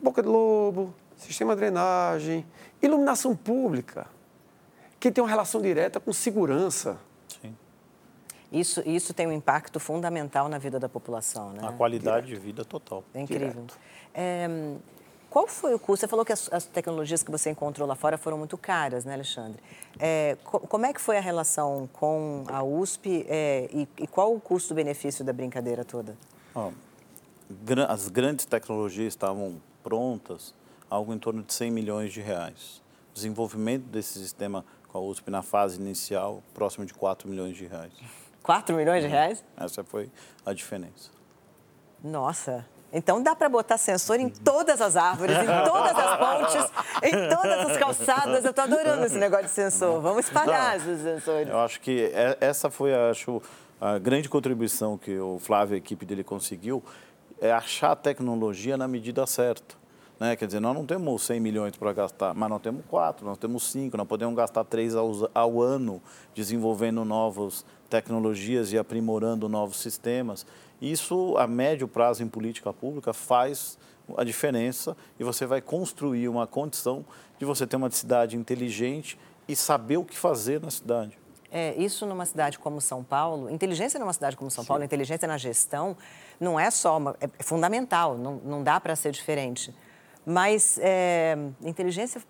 boca 0.00 0.22
de 0.22 0.28
lobo, 0.28 0.94
sistema 1.16 1.54
de 1.54 1.60
drenagem, 1.60 2.46
iluminação 2.80 3.34
pública, 3.34 4.06
que 5.00 5.10
tem 5.10 5.22
uma 5.22 5.28
relação 5.28 5.60
direta 5.60 5.98
com 5.98 6.12
segurança. 6.12 6.96
Isso, 8.52 8.82
isso 8.84 9.14
tem 9.14 9.26
um 9.26 9.32
impacto 9.32 9.78
fundamental 9.78 10.48
na 10.48 10.58
vida 10.58 10.78
da 10.78 10.88
população, 10.88 11.52
né? 11.52 11.60
A 11.66 11.72
qualidade 11.72 12.26
Direto. 12.26 12.40
de 12.40 12.46
vida 12.46 12.64
total. 12.64 13.04
É 13.14 13.20
incrível. 13.20 13.64
É, 14.12 14.48
qual 15.30 15.46
foi 15.46 15.72
o 15.72 15.78
custo? 15.78 16.00
Você 16.00 16.08
falou 16.08 16.24
que 16.24 16.32
as, 16.32 16.52
as, 16.52 16.64
tecnologias 16.64 17.22
que 17.22 17.30
você 17.30 17.50
encontrou 17.50 17.86
lá 17.86 17.94
fora 17.94 18.18
foram 18.18 18.36
muito 18.36 18.58
caras, 18.58 19.04
né, 19.04 19.14
Alexandre? 19.14 19.62
É, 19.96 20.36
co 20.42 20.58
como 20.58 20.84
é 20.84 20.92
que 20.92 21.00
foi 21.00 21.16
a 21.16 21.20
relação 21.20 21.88
com 21.92 22.42
a 22.48 22.64
USP 22.64 23.24
é, 23.28 23.70
e, 23.72 23.88
e, 23.96 24.06
qual 24.08 24.34
o 24.34 24.40
custo-benefício 24.40 25.24
da 25.24 25.32
brincadeira 25.32 25.84
toda? 25.84 26.16
Oh, 26.52 26.72
as 27.88 28.08
grandes 28.08 28.44
tecnologias 28.44 29.12
estavam 29.12 29.62
prontas, 29.84 30.52
algo 30.90 31.14
em 31.14 31.18
torno 31.18 31.44
de 31.44 31.54
100 31.54 31.70
milhões 31.70 32.12
de 32.12 32.20
reais. 32.20 32.82
O 33.12 33.14
desenvolvimento 33.14 33.84
desse 33.84 34.18
sistema 34.18 34.64
com 34.88 34.98
a 34.98 35.00
USP 35.00 35.30
na 35.30 35.42
fase 35.42 35.80
inicial, 35.80 36.42
próximo 36.52 36.84
de 36.84 36.92
4 36.92 37.28
milhões 37.28 37.56
de 37.56 37.66
reais. 37.66 37.92
4 38.42 38.74
milhões 38.76 39.02
de 39.02 39.08
reais? 39.08 39.44
Essa 39.56 39.84
foi 39.84 40.10
a 40.44 40.52
diferença. 40.52 41.10
Nossa, 42.02 42.66
Então 42.92 43.22
dá 43.22 43.36
para 43.36 43.48
botar 43.48 43.76
sensor 43.78 44.18
em 44.18 44.28
todas 44.28 44.80
as 44.80 44.96
árvores, 44.96 45.36
em 45.36 45.64
todas 45.64 45.96
as 45.96 46.18
pontes, 46.18 46.72
em 47.04 47.28
todas 47.28 47.70
as 47.70 47.76
calçadas. 47.76 48.44
Eu 48.44 48.50
estou 48.50 48.64
adorando 48.64 49.04
esse 49.04 49.18
negócio 49.18 49.46
de 49.46 49.52
sensor. 49.52 50.00
Vamos 50.00 50.24
espalhar 50.24 50.76
esses 50.76 51.00
sensores. 51.00 51.48
Eu 51.48 51.60
acho 51.60 51.80
que 51.80 52.10
é, 52.12 52.36
essa 52.40 52.68
foi, 52.68 52.92
acho, 52.92 53.40
a 53.80 53.98
grande 53.98 54.28
contribuição 54.28 54.98
que 54.98 55.16
o 55.18 55.38
Flávio 55.38 55.74
e 55.74 55.76
a 55.76 55.78
equipe 55.78 56.04
dele 56.04 56.24
conseguiu, 56.24 56.82
é 57.40 57.52
achar 57.52 57.92
a 57.92 57.96
tecnologia 57.96 58.76
na 58.76 58.88
medida 58.88 59.24
certa. 59.26 59.79
Né? 60.20 60.36
Quer 60.36 60.44
dizer, 60.44 60.60
nós 60.60 60.74
não 60.74 60.84
temos 60.84 61.22
100 61.22 61.40
milhões 61.40 61.76
para 61.76 61.94
gastar, 61.94 62.34
mas 62.34 62.50
nós 62.50 62.60
temos 62.60 62.84
4, 62.86 63.24
nós 63.24 63.38
temos 63.38 63.64
5, 63.70 63.96
nós 63.96 64.06
podemos 64.06 64.36
gastar 64.36 64.64
3 64.64 64.94
ao, 64.94 65.10
ao 65.34 65.62
ano 65.62 66.02
desenvolvendo 66.34 67.02
novas 67.06 67.64
tecnologias 67.88 68.70
e 68.72 68.78
aprimorando 68.78 69.48
novos 69.48 69.78
sistemas. 69.80 70.46
Isso, 70.80 71.34
a 71.38 71.46
médio 71.46 71.88
prazo 71.88 72.22
em 72.22 72.28
política 72.28 72.70
pública, 72.70 73.14
faz 73.14 73.78
a 74.16 74.24
diferença 74.24 74.94
e 75.18 75.24
você 75.24 75.46
vai 75.46 75.62
construir 75.62 76.28
uma 76.28 76.46
condição 76.46 77.04
de 77.38 77.46
você 77.46 77.66
ter 77.66 77.76
uma 77.76 77.90
cidade 77.90 78.36
inteligente 78.36 79.18
e 79.48 79.56
saber 79.56 79.96
o 79.96 80.04
que 80.04 80.16
fazer 80.16 80.60
na 80.60 80.70
cidade. 80.70 81.18
É, 81.50 81.74
isso 81.76 82.06
numa 82.06 82.26
cidade 82.26 82.58
como 82.58 82.80
São 82.80 83.02
Paulo, 83.02 83.50
inteligência 83.50 83.98
numa 83.98 84.12
cidade 84.12 84.36
como 84.36 84.50
São 84.50 84.62
Sim. 84.62 84.68
Paulo, 84.68 84.84
inteligência 84.84 85.26
na 85.26 85.36
gestão, 85.36 85.96
não 86.38 86.60
é 86.60 86.70
só, 86.70 86.98
uma, 86.98 87.16
é 87.20 87.42
fundamental, 87.42 88.16
não, 88.16 88.36
não 88.36 88.62
dá 88.62 88.78
para 88.78 88.94
ser 88.94 89.10
diferente. 89.10 89.74
Mas 90.30 90.78
é, 90.80 91.36
inteligência 91.60 92.22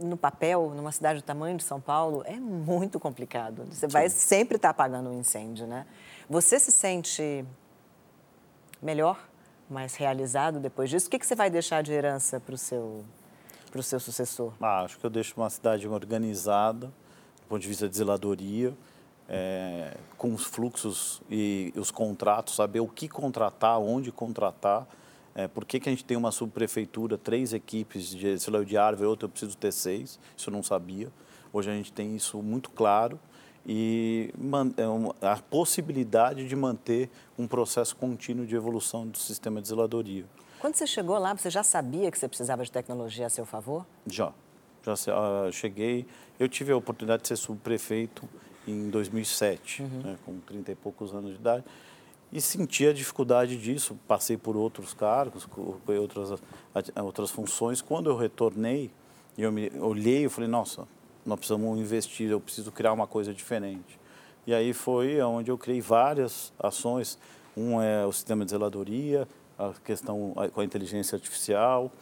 no 0.00 0.16
papel, 0.16 0.72
numa 0.74 0.90
cidade 0.90 1.20
do 1.20 1.22
tamanho 1.22 1.54
de 1.54 1.62
São 1.62 1.78
Paulo, 1.78 2.22
é 2.24 2.36
muito 2.36 2.98
complicado. 2.98 3.66
Você 3.70 3.86
vai 3.86 4.08
Sim. 4.08 4.16
sempre 4.16 4.56
estar 4.56 4.68
tá 4.68 4.70
apagando 4.70 5.10
um 5.10 5.20
incêndio, 5.20 5.66
né? 5.66 5.86
Você 6.30 6.58
se 6.58 6.72
sente 6.72 7.44
melhor, 8.80 9.28
mais 9.68 9.94
realizado 9.94 10.60
depois 10.60 10.88
disso? 10.88 11.08
O 11.08 11.10
que, 11.10 11.18
que 11.18 11.26
você 11.26 11.34
vai 11.34 11.50
deixar 11.50 11.82
de 11.82 11.92
herança 11.92 12.40
para 12.40 12.54
o 12.54 12.58
seu, 12.58 13.04
pro 13.70 13.82
seu 13.82 14.00
sucessor? 14.00 14.54
Ah, 14.58 14.84
acho 14.84 14.98
que 14.98 15.04
eu 15.04 15.10
deixo 15.10 15.34
uma 15.36 15.50
cidade 15.50 15.86
organizada, 15.86 16.86
do 16.86 17.48
ponto 17.50 17.60
de 17.60 17.68
vista 17.68 17.86
de 17.86 17.94
zeladoria, 17.94 18.72
é, 19.28 19.94
com 20.16 20.32
os 20.32 20.44
fluxos 20.44 21.20
e 21.30 21.70
os 21.76 21.90
contratos, 21.90 22.54
saber 22.54 22.80
o 22.80 22.88
que 22.88 23.10
contratar, 23.10 23.78
onde 23.78 24.10
contratar, 24.10 24.86
é, 25.34 25.48
por 25.48 25.64
que, 25.64 25.80
que 25.80 25.88
a 25.88 25.92
gente 25.92 26.04
tem 26.04 26.16
uma 26.16 26.30
subprefeitura, 26.30 27.16
três 27.16 27.52
equipes 27.52 28.08
de 28.10 28.38
celular 28.38 28.64
de 28.64 28.76
árvore, 28.76 29.08
outra 29.08 29.26
eu 29.26 29.30
preciso 29.30 29.56
ter 29.56 29.72
seis, 29.72 30.18
isso 30.36 30.50
eu 30.50 30.52
não 30.52 30.62
sabia. 30.62 31.10
Hoje 31.52 31.70
a 31.70 31.74
gente 31.74 31.92
tem 31.92 32.14
isso 32.16 32.42
muito 32.42 32.70
claro 32.70 33.18
e 33.66 34.32
é 35.20 35.26
a 35.26 35.36
possibilidade 35.36 36.48
de 36.48 36.56
manter 36.56 37.08
um 37.38 37.46
processo 37.46 37.94
contínuo 37.94 38.46
de 38.46 38.56
evolução 38.56 39.06
do 39.06 39.18
sistema 39.18 39.60
de 39.60 39.68
zeladoria. 39.68 40.24
Quando 40.58 40.74
você 40.76 40.86
chegou 40.86 41.18
lá, 41.18 41.34
você 41.34 41.50
já 41.50 41.62
sabia 41.62 42.10
que 42.10 42.18
você 42.18 42.28
precisava 42.28 42.64
de 42.64 42.70
tecnologia 42.70 43.26
a 43.26 43.28
seu 43.28 43.44
favor? 43.44 43.86
Já. 44.06 44.32
Já 44.84 44.94
uh, 44.94 45.52
cheguei. 45.52 46.06
Eu 46.38 46.48
tive 46.48 46.72
a 46.72 46.76
oportunidade 46.76 47.22
de 47.22 47.28
ser 47.28 47.36
subprefeito 47.36 48.28
em 48.66 48.90
2007, 48.90 49.82
uhum. 49.82 49.88
né, 50.02 50.18
com 50.24 50.38
30 50.40 50.72
e 50.72 50.74
poucos 50.74 51.12
anos 51.14 51.32
de 51.32 51.36
idade, 51.36 51.64
e 52.32 52.40
senti 52.40 52.86
a 52.86 52.92
dificuldade 52.92 53.56
disso. 53.56 53.98
Passei 54.08 54.36
por 54.36 54.56
outros 54.56 54.94
cargos, 54.94 55.46
outras, 55.86 56.42
outras 56.96 57.30
funções. 57.30 57.82
Quando 57.82 58.08
eu 58.08 58.16
retornei, 58.16 58.90
eu 59.36 59.52
me 59.52 59.70
olhei 59.78 60.24
e 60.24 60.28
falei, 60.28 60.48
nossa, 60.48 60.86
nós 61.24 61.38
precisamos 61.38 61.78
investir, 61.78 62.30
eu 62.30 62.40
preciso 62.40 62.72
criar 62.72 62.92
uma 62.92 63.06
coisa 63.06 63.32
diferente. 63.32 64.00
E 64.46 64.54
aí 64.54 64.72
foi 64.72 65.20
onde 65.20 65.50
eu 65.50 65.58
criei 65.58 65.80
várias 65.80 66.52
ações. 66.58 67.18
Um 67.56 67.80
é 67.80 68.04
o 68.06 68.12
sistema 68.12 68.44
de 68.44 68.50
zeladoria, 68.50 69.28
a 69.58 69.72
questão 69.84 70.34
com 70.52 70.60
a 70.60 70.64
inteligência 70.64 71.16
artificial, 71.16 71.92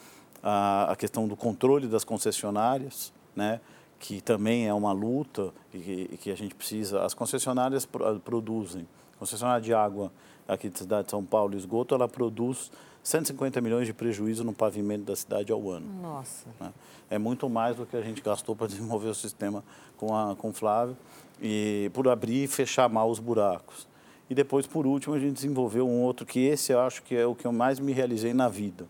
a, 0.42 0.92
a 0.92 0.96
questão 0.96 1.26
do 1.26 1.36
controle 1.36 1.86
das 1.86 2.04
concessionárias, 2.04 3.12
né? 3.34 3.60
que 3.98 4.20
também 4.22 4.66
é 4.66 4.72
uma 4.72 4.92
luta 4.92 5.52
e 5.74 6.16
que, 6.18 6.30
a 6.30 6.34
gente 6.34 6.54
precisa. 6.54 7.04
As 7.04 7.12
concessionárias 7.12 7.86
produzem. 8.24 8.88
Concessionária 9.20 9.60
de 9.60 9.74
água 9.74 10.10
aqui 10.48 10.70
da 10.70 10.78
cidade 10.78 11.04
de 11.04 11.10
São 11.10 11.22
Paulo, 11.22 11.54
esgoto, 11.54 11.94
ela 11.94 12.08
produz 12.08 12.72
150 13.02 13.60
milhões 13.60 13.86
de 13.86 13.92
prejuízo 13.92 14.42
no 14.42 14.54
pavimento 14.54 15.04
da 15.04 15.14
cidade 15.14 15.52
ao 15.52 15.70
ano. 15.70 15.86
Nossa. 16.00 16.48
Né? 16.58 16.72
É 17.10 17.18
muito 17.18 17.46
mais 17.48 17.76
do 17.76 17.84
que 17.84 17.96
a 17.96 18.00
gente 18.00 18.22
gastou 18.22 18.56
para 18.56 18.66
desenvolver 18.68 19.08
o 19.08 19.14
sistema 19.14 19.62
com, 19.98 20.16
a, 20.16 20.34
com 20.34 20.48
o 20.48 20.52
Flávio 20.54 20.96
e 21.40 21.90
por 21.92 22.08
abrir 22.08 22.44
e 22.44 22.48
fechar 22.48 22.88
mal 22.88 23.10
os 23.10 23.18
buracos. 23.18 23.86
E 24.30 24.34
depois, 24.34 24.66
por 24.66 24.86
último, 24.86 25.14
a 25.14 25.18
gente 25.18 25.34
desenvolveu 25.34 25.86
um 25.86 26.00
outro 26.00 26.24
que 26.24 26.40
esse 26.40 26.72
eu 26.72 26.80
acho 26.80 27.02
que 27.02 27.14
é 27.14 27.26
o 27.26 27.34
que 27.34 27.46
eu 27.46 27.52
mais 27.52 27.78
me 27.78 27.92
realizei 27.92 28.32
na 28.32 28.48
vida, 28.48 28.86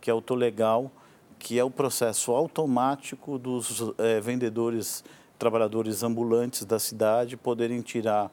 que 0.00 0.10
é 0.10 0.14
o 0.14 0.22
Tolegal, 0.22 0.90
que 1.38 1.58
é 1.58 1.64
o 1.64 1.70
processo 1.70 2.32
automático 2.32 3.38
dos 3.38 3.92
é, 3.98 4.20
vendedores, 4.20 5.04
trabalhadores 5.38 6.02
ambulantes 6.02 6.64
da 6.64 6.78
cidade 6.78 7.36
poderem 7.36 7.82
tirar 7.82 8.30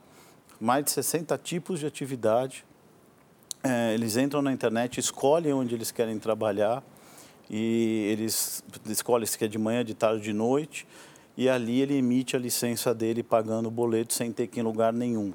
mais 0.59 0.85
de 0.85 0.91
60 0.91 1.37
tipos 1.37 1.79
de 1.79 1.85
atividade 1.85 2.65
é, 3.63 3.93
eles 3.93 4.17
entram 4.17 4.41
na 4.41 4.51
internet, 4.51 4.99
escolhem 4.99 5.53
onde 5.53 5.73
eles 5.73 5.89
querem 5.89 6.19
trabalhar 6.19 6.83
e 7.49 8.09
eles 8.11 8.61
escolhem 8.85 9.25
se 9.25 9.37
quer 9.37 9.47
de 9.47 9.57
manhã, 9.57 9.85
de 9.85 9.93
tarde, 9.93 10.21
de 10.21 10.33
noite 10.33 10.85
e 11.37 11.47
ali 11.47 11.81
ele 11.81 11.95
emite 11.95 12.35
a 12.35 12.39
licença 12.39 12.93
dele 12.93 13.23
pagando 13.23 13.67
o 13.67 13.71
boleto 13.71 14.13
sem 14.13 14.31
ter 14.31 14.47
que 14.47 14.59
ir 14.59 14.61
em 14.61 14.63
lugar 14.63 14.91
nenhum. 14.91 15.33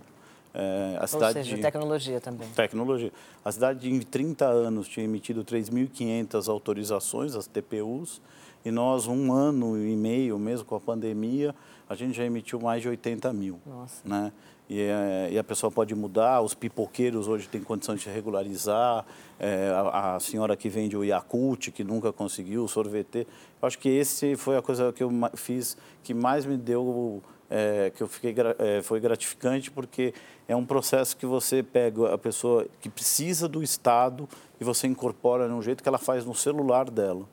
É, 0.55 0.97
a 0.99 1.03
Ou 1.03 1.09
cidade 1.09 1.33
seja, 1.35 1.57
de, 1.57 1.63
tecnologia 1.63 2.21
também. 2.21 2.49
Tecnologia. 2.51 3.13
A 3.45 3.53
cidade 3.53 3.91
em 3.91 4.01
30 4.01 4.47
anos 4.47 4.89
tinha 4.89 5.05
emitido 5.05 5.45
3.500 5.45 6.49
autorizações, 6.49 7.35
as 7.35 7.47
TPUs, 7.47 8.21
e 8.65 8.71
nós, 8.71 9.07
um 9.07 9.33
ano 9.33 9.79
e 9.79 9.97
meio, 9.97 10.39
mesmo 10.39 10.67
com 10.67 10.75
a 10.75 10.81
pandemia, 10.81 11.55
a 11.89 11.95
gente 11.95 12.17
já 12.17 12.25
emitiu 12.25 12.61
mais 12.61 12.83
de 12.83 12.89
80 12.89 13.33
mil. 13.33 13.61
Nossa. 13.65 14.07
Né? 14.07 14.33
E, 14.69 14.83
é, 14.83 15.29
e, 15.33 15.39
a 15.39 15.45
pessoa 15.45 15.71
pode 15.71 15.95
mudar, 15.95 16.43
os 16.43 16.53
pipoqueiros 16.53 17.27
hoje 17.27 17.49
têm 17.49 17.63
condições 17.63 18.03
de 18.03 18.11
regularizar, 18.11 19.05
é, 19.39 19.71
a, 19.75 20.17
a, 20.17 20.21
senhora 20.21 20.55
que 20.57 20.69
vende 20.69 20.95
o 20.95 21.03
Yakult, 21.03 21.71
que 21.71 21.83
nunca 21.83 22.13
conseguiu, 22.13 22.65
o 22.65 22.69
sorvete. 22.69 23.27
Eu 23.63 23.67
acho 23.67 23.79
que 23.79 23.89
esse 23.89 24.37
foi 24.37 24.59
a 24.59 24.63
coisa 24.63 24.93
que 24.93 25.03
eu 25.03 25.11
fiz 25.35 25.75
que 26.03 26.13
mais 26.13 26.45
me 26.45 26.59
deu, 26.59 27.23
é, 27.49 27.91
que 27.97 28.03
eu 28.03 28.09
fiquei, 28.09 28.35
é, 28.59 28.83
foi 28.83 29.01
gratificante, 29.01 29.71
porque 29.71 30.13
é 30.47 30.55
um 30.55 30.67
processo 30.67 31.17
que 31.17 31.25
você 31.25 31.63
pega 31.63 32.13
a 32.13 32.19
pessoa 32.19 32.67
que 32.79 32.91
precisa 32.91 33.49
do 33.49 33.63
Estado 33.63 34.29
e 34.61 34.65
você 34.65 34.87
incorpora 34.87 35.49
de 35.49 35.55
um 35.55 35.63
jeito 35.63 35.83
que 35.83 35.89
ela 35.89 35.99
faz 35.99 36.27
no 36.27 36.35
celular 36.35 36.91
dela. 36.91 37.27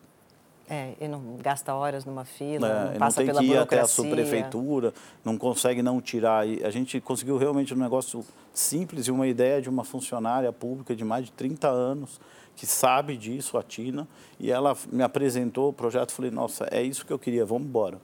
É, 0.67 0.93
e 0.99 1.07
não 1.07 1.37
gasta 1.37 1.75
horas 1.75 2.05
numa 2.05 2.25
fila, 2.25 2.67
é, 2.67 2.91
não 2.91 2.99
passa 2.99 3.21
não 3.21 3.25
tem 3.25 3.25
pela 3.27 3.39
que 3.39 3.45
ir 3.45 3.57
até 3.57 3.79
a 3.79 3.85
subprefeitura, 3.85 4.93
não 5.23 5.37
consegue 5.37 5.83
não 5.83 6.01
tirar. 6.01 6.47
E 6.47 6.63
a 6.63 6.71
gente 6.71 6.99
conseguiu 6.99 7.37
realmente 7.37 7.73
um 7.73 7.77
negócio 7.77 8.25
simples 8.51 9.07
e 9.07 9.11
uma 9.11 9.27
ideia 9.27 9.61
de 9.61 9.69
uma 9.69 9.83
funcionária 9.83 10.51
pública 10.51 10.95
de 10.95 11.03
mais 11.03 11.25
de 11.25 11.31
30 11.33 11.67
anos 11.67 12.19
que 12.55 12.65
sabe 12.65 13.17
disso, 13.17 13.57
a 13.57 13.63
Tina, 13.63 14.07
e 14.39 14.49
ela 14.49 14.75
me 14.91 15.03
apresentou 15.03 15.69
o 15.69 15.73
projeto, 15.73 16.13
falei, 16.13 16.31
nossa, 16.31 16.65
é 16.71 16.81
isso 16.81 17.05
que 17.05 17.11
eu 17.11 17.19
queria, 17.19 17.45
vamos 17.45 17.67
embora. 17.67 17.99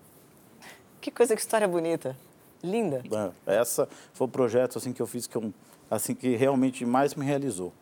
Que 0.99 1.09
coisa, 1.09 1.33
que 1.35 1.41
história 1.41 1.67
bonita, 1.67 2.17
linda. 2.61 3.01
É, 3.47 3.55
essa 3.55 3.87
foi 4.13 4.27
o 4.27 4.29
projeto 4.29 4.77
assim 4.77 4.91
que 4.93 5.01
eu 5.01 5.07
fiz 5.07 5.25
que 5.25 5.35
eu, 5.35 5.53
assim 5.89 6.13
que 6.13 6.35
realmente 6.35 6.85
mais 6.85 7.15
me 7.15 7.25
realizou. 7.25 7.73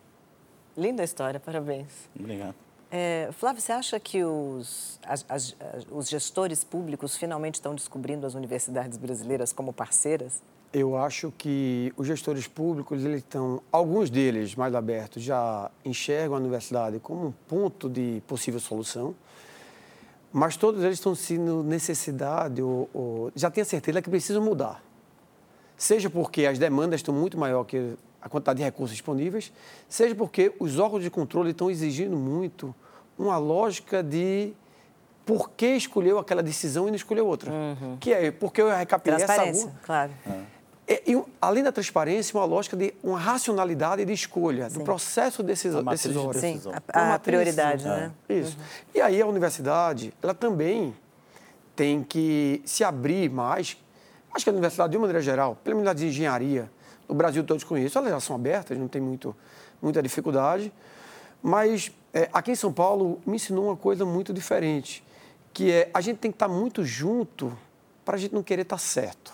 Linda 0.77 1.03
história, 1.03 1.39
parabéns. 1.39 1.89
Obrigado. 2.17 2.55
É, 2.91 3.29
Flávio, 3.33 3.61
você 3.61 3.71
acha 3.71 3.99
que 3.99 4.23
os, 4.23 4.99
as, 5.05 5.23
as, 5.29 5.55
os 5.91 6.09
gestores 6.09 6.63
públicos 6.63 7.15
finalmente 7.15 7.55
estão 7.55 7.75
descobrindo 7.75 8.25
as 8.25 8.33
universidades 8.33 8.97
brasileiras 8.97 9.53
como 9.53 9.71
parceiras? 9.71 10.41
Eu 10.73 10.95
acho 10.97 11.31
que 11.37 11.93
os 11.97 12.07
gestores 12.07 12.47
públicos, 12.47 13.03
eles 13.03 13.19
estão, 13.19 13.61
alguns 13.71 14.09
deles 14.09 14.55
mais 14.55 14.73
abertos, 14.73 15.21
já 15.21 15.69
enxergam 15.85 16.35
a 16.35 16.39
universidade 16.39 16.99
como 16.99 17.27
um 17.27 17.31
ponto 17.47 17.89
de 17.89 18.21
possível 18.27 18.59
solução, 18.59 19.15
mas 20.31 20.55
todos 20.55 20.83
eles 20.83 20.95
estão 20.95 21.15
sendo 21.15 21.63
necessidade 21.63 22.61
ou, 22.61 22.89
ou 22.93 23.31
já 23.35 23.49
têm 23.49 23.63
a 23.63 23.65
certeza 23.65 24.01
que 24.01 24.09
precisam 24.09 24.43
mudar. 24.43 24.83
Seja 25.75 26.09
porque 26.09 26.45
as 26.45 26.59
demandas 26.59 26.99
estão 26.99 27.13
muito 27.13 27.37
maior 27.37 27.63
que 27.63 27.95
a 28.21 28.27
quantidade 28.27 28.57
de 28.57 28.63
recursos 28.63 28.95
disponíveis, 28.95 29.51
seja 29.87 30.13
porque 30.15 30.53
os 30.59 30.77
órgãos 30.79 31.03
de 31.03 31.09
controle 31.09 31.51
estão 31.51 31.69
exigindo 31.69 32.17
muito 32.17 32.73
uma 33.17 33.37
lógica 33.37 34.01
de 34.01 34.53
por 35.25 35.51
que 35.51 35.67
escolheu 35.67 36.17
aquela 36.17 36.41
decisão 36.41 36.87
e 36.87 36.91
não 36.91 36.95
escolheu 36.95 37.27
outra. 37.27 37.51
Uhum. 37.51 37.97
Que 37.99 38.13
é 38.13 38.31
porque 38.31 38.61
eu 38.61 38.69
recapitulei 38.69 39.23
essa 39.23 39.43
rua. 39.43 39.71
claro. 39.83 40.11
É, 40.87 41.03
e, 41.05 41.23
além 41.39 41.63
da 41.63 41.71
transparência, 41.71 42.35
uma 42.35 42.45
lógica 42.45 42.75
de 42.75 42.95
uma 43.03 43.19
racionalidade 43.19 44.03
de 44.03 44.11
escolha, 44.11 44.71
Sim. 44.71 44.79
do 44.79 44.83
processo 44.83 45.43
decisório. 45.43 45.85
Sim, 46.39 46.59
a, 46.91 47.13
a 47.13 47.19
prioridade, 47.19 47.85
né? 47.85 48.11
Isso. 48.27 48.57
Uhum. 48.57 48.63
E 48.95 49.01
aí 49.01 49.21
a 49.21 49.27
universidade, 49.27 50.11
ela 50.19 50.33
também 50.33 50.95
tem 51.75 52.03
que 52.03 52.59
se 52.65 52.83
abrir 52.83 53.29
mais. 53.29 53.77
Acho 54.33 54.43
que 54.43 54.49
a 54.49 54.53
universidade, 54.53 54.89
de 54.89 54.97
uma 54.97 55.01
maneira 55.01 55.21
geral, 55.21 55.55
pela 55.63 55.75
unidade 55.75 55.99
de 55.99 56.07
engenharia, 56.07 56.71
no 57.09 57.15
Brasil 57.15 57.43
todos 57.43 57.63
conhecem, 57.63 57.99
elas 57.99 58.11
já 58.11 58.19
são 58.19 58.35
abertas, 58.35 58.77
não 58.77 58.87
tem 58.87 59.01
muito, 59.01 59.35
muita 59.81 60.01
dificuldade. 60.01 60.71
Mas 61.41 61.91
é, 62.13 62.29
aqui 62.31 62.51
em 62.51 62.55
São 62.55 62.71
Paulo 62.71 63.19
me 63.25 63.35
ensinou 63.35 63.65
uma 63.65 63.75
coisa 63.75 64.05
muito 64.05 64.31
diferente, 64.31 65.03
que 65.51 65.71
é 65.71 65.89
a 65.93 65.99
gente 65.99 66.17
tem 66.17 66.31
que 66.31 66.35
estar 66.35 66.47
muito 66.47 66.85
junto 66.85 67.57
para 68.05 68.15
a 68.15 68.19
gente 68.19 68.33
não 68.33 68.43
querer 68.43 68.61
estar 68.61 68.77
certo. 68.77 69.33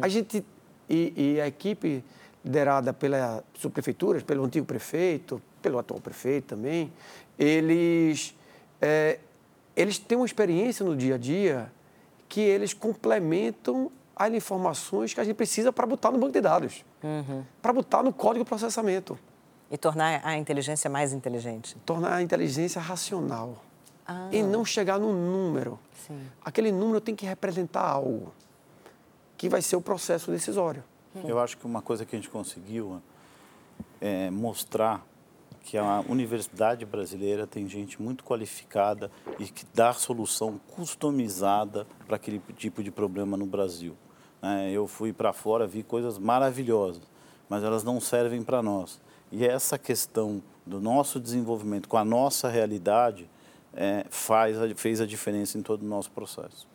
A 0.00 0.08
gente 0.08 0.44
e, 0.88 1.12
e 1.16 1.40
a 1.40 1.46
equipe 1.46 2.04
liderada 2.44 2.92
pelas 2.92 3.42
subprefeituras, 3.54 4.22
pelo 4.22 4.44
antigo 4.44 4.66
prefeito, 4.66 5.40
pelo 5.60 5.78
atual 5.78 6.00
prefeito 6.00 6.48
também, 6.48 6.92
eles, 7.38 8.34
é, 8.80 9.18
eles 9.76 9.98
têm 9.98 10.18
uma 10.18 10.26
experiência 10.26 10.84
no 10.84 10.96
dia 10.96 11.14
a 11.14 11.18
dia 11.18 11.72
que 12.28 12.40
eles 12.40 12.74
complementam 12.74 13.90
as 14.26 14.34
informações 14.34 15.14
que 15.14 15.20
a 15.20 15.24
gente 15.24 15.36
precisa 15.36 15.72
para 15.72 15.86
botar 15.86 16.10
no 16.10 16.18
banco 16.18 16.32
de 16.32 16.40
dados, 16.40 16.84
uhum. 17.02 17.44
para 17.60 17.72
botar 17.72 18.02
no 18.02 18.12
código 18.12 18.44
de 18.44 18.48
processamento. 18.48 19.18
E 19.70 19.78
tornar 19.78 20.20
a 20.24 20.36
inteligência 20.36 20.90
mais 20.90 21.12
inteligente. 21.12 21.76
Tornar 21.86 22.14
a 22.14 22.22
inteligência 22.22 22.80
racional. 22.80 23.62
Ah. 24.06 24.28
E 24.30 24.42
não 24.42 24.64
chegar 24.64 24.98
no 24.98 25.12
número. 25.12 25.78
Sim. 26.06 26.20
Aquele 26.44 26.70
número 26.70 27.00
tem 27.00 27.14
que 27.14 27.24
representar 27.24 27.82
algo, 27.82 28.32
que 29.36 29.48
vai 29.48 29.62
ser 29.62 29.76
o 29.76 29.80
processo 29.80 30.30
decisório. 30.30 30.84
Eu 31.24 31.38
acho 31.38 31.58
que 31.58 31.66
uma 31.66 31.82
coisa 31.82 32.04
que 32.04 32.16
a 32.16 32.18
gente 32.18 32.30
conseguiu 32.30 33.00
é 34.00 34.30
mostrar 34.30 35.04
que 35.62 35.78
a 35.78 36.04
universidade 36.08 36.84
brasileira 36.84 37.46
tem 37.46 37.68
gente 37.68 38.00
muito 38.02 38.24
qualificada 38.24 39.10
e 39.38 39.44
que 39.44 39.64
dá 39.72 39.92
solução 39.92 40.60
customizada 40.74 41.86
para 42.06 42.16
aquele 42.16 42.40
tipo 42.56 42.82
de 42.82 42.90
problema 42.90 43.36
no 43.36 43.46
Brasil. 43.46 43.96
É, 44.42 44.70
eu 44.70 44.88
fui 44.88 45.12
para 45.12 45.32
fora, 45.32 45.66
vi 45.66 45.82
coisas 45.82 46.18
maravilhosas, 46.18 47.02
mas 47.48 47.62
elas 47.62 47.84
não 47.84 48.00
servem 48.00 48.42
para 48.42 48.62
nós. 48.62 49.00
E 49.30 49.46
essa 49.46 49.78
questão 49.78 50.42
do 50.66 50.80
nosso 50.80 51.20
desenvolvimento 51.20 51.88
com 51.88 51.96
a 51.96 52.04
nossa 52.04 52.48
realidade 52.48 53.28
é, 53.74 54.04
faz, 54.10 54.56
fez 54.76 55.00
a 55.00 55.06
diferença 55.06 55.56
em 55.56 55.62
todo 55.62 55.82
o 55.82 55.86
nosso 55.86 56.10
processo. 56.10 56.66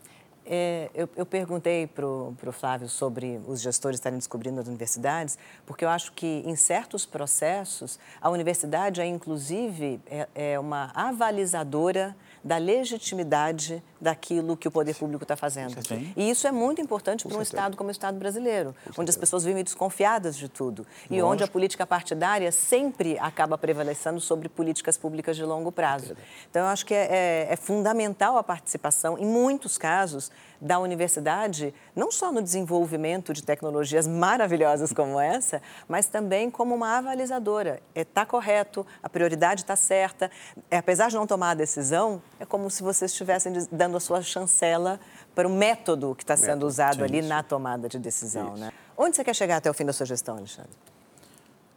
É, 0.50 0.90
eu, 0.96 1.10
eu, 1.18 1.26
perguntei 1.26 1.88
para 1.88 2.08
o 2.08 2.52
Flávio 2.54 2.88
sobre 2.88 3.38
os 3.46 3.60
gestores 3.60 3.98
estarem 3.98 4.18
descobrindo 4.18 4.62
as 4.62 4.68
universidades, 4.68 5.38
porque 5.66 5.84
eu 5.84 5.90
acho 5.90 6.14
que 6.14 6.42
em 6.46 6.56
certos 6.56 7.06
processos 7.06 8.00
a 8.22 8.30
universidade 8.30 9.02
é 9.02 9.06
inclusive 9.06 10.00
é, 10.10 10.28
é 10.34 10.58
uma 10.58 10.90
avalizadora 10.96 12.16
da 12.42 12.56
legitimidade 12.58 13.84
daquilo 14.00 14.56
que 14.56 14.68
o 14.68 14.72
poder 14.72 14.96
público 14.96 15.24
está 15.24 15.36
fazendo. 15.36 15.86
Sim. 15.86 16.14
E 16.16 16.30
isso 16.30 16.48
é 16.48 16.52
muito 16.52 16.82
importante 16.82 17.28
para 17.28 17.38
um 17.38 17.42
Estado 17.42 17.76
como 17.76 17.90
o 17.90 17.92
Estado 17.92 18.18
brasileiro, 18.18 18.76
onde 18.98 19.10
as 19.10 19.18
pessoas 19.18 19.44
vivem 19.44 19.64
desconfiadas 19.64 20.36
de 20.36 20.48
tudo 20.48 20.86
e 21.10 21.22
onde 21.22 21.44
a 21.44 21.48
política 21.48 21.86
partidária 21.86 22.52
sempre 22.52 23.18
acaba 23.20 23.58
prevalecendo 23.58 24.20
sobre 24.20 24.50
políticas 24.50 24.98
públicas 24.98 25.36
de 25.36 25.44
longo 25.44 25.72
prazo. 25.72 26.16
Então, 26.50 26.64
eu 26.64 26.68
acho 26.68 26.86
que 26.86 26.94
é, 26.94 27.08
é, 27.10 27.54
é 27.54 27.56
fundamental 27.56 28.38
a 28.38 28.44
participação, 28.44 29.18
em 29.18 29.26
muitos 29.26 29.78
casos, 29.78 30.32
da 30.60 30.80
universidade, 30.80 31.74
não 31.96 32.12
só 32.12 32.32
no 32.32 32.42
desenvolvimento 32.42 33.34
de 33.34 33.44
tecnologias 33.44 34.08
maravilhosas 34.08 34.92
como 34.92 35.20
essa, 35.20 35.62
mas 35.88 36.08
também 36.08 36.50
como 36.50 36.74
uma 36.74 36.98
avalizadora. 36.98 37.80
Está 37.94 38.22
é, 38.22 38.26
correto, 38.26 38.86
a 39.02 39.10
prioridade 39.10 39.62
está 39.62 39.76
certa. 39.76 40.32
É, 40.70 40.78
apesar 40.78 41.10
de 41.10 41.16
não 41.16 41.28
tomar 41.28 41.52
a 41.52 41.54
decisão, 41.54 42.22
é 42.40 42.46
como 42.46 42.70
se 42.70 42.82
vocês 42.82 43.12
estivessem 43.12 43.54
dando 43.72 43.87
a 43.96 44.00
sua 44.00 44.22
chancela 44.22 45.00
para 45.34 45.48
o 45.48 45.52
método 45.52 46.14
que 46.16 46.24
está 46.24 46.36
sendo 46.36 46.66
usado 46.66 47.04
ali 47.04 47.22
na 47.22 47.42
tomada 47.42 47.88
de 47.88 47.98
decisão. 47.98 48.56
Né? 48.56 48.74
Onde 48.98 49.16
você 49.16 49.24
quer 49.24 49.36
chegar 49.36 49.58
até 49.58 49.70
o 49.70 49.74
fim 49.74 49.86
da 49.86 49.94
sua 49.94 50.06
gestão, 50.06 50.38
Alexandre? 50.38 50.72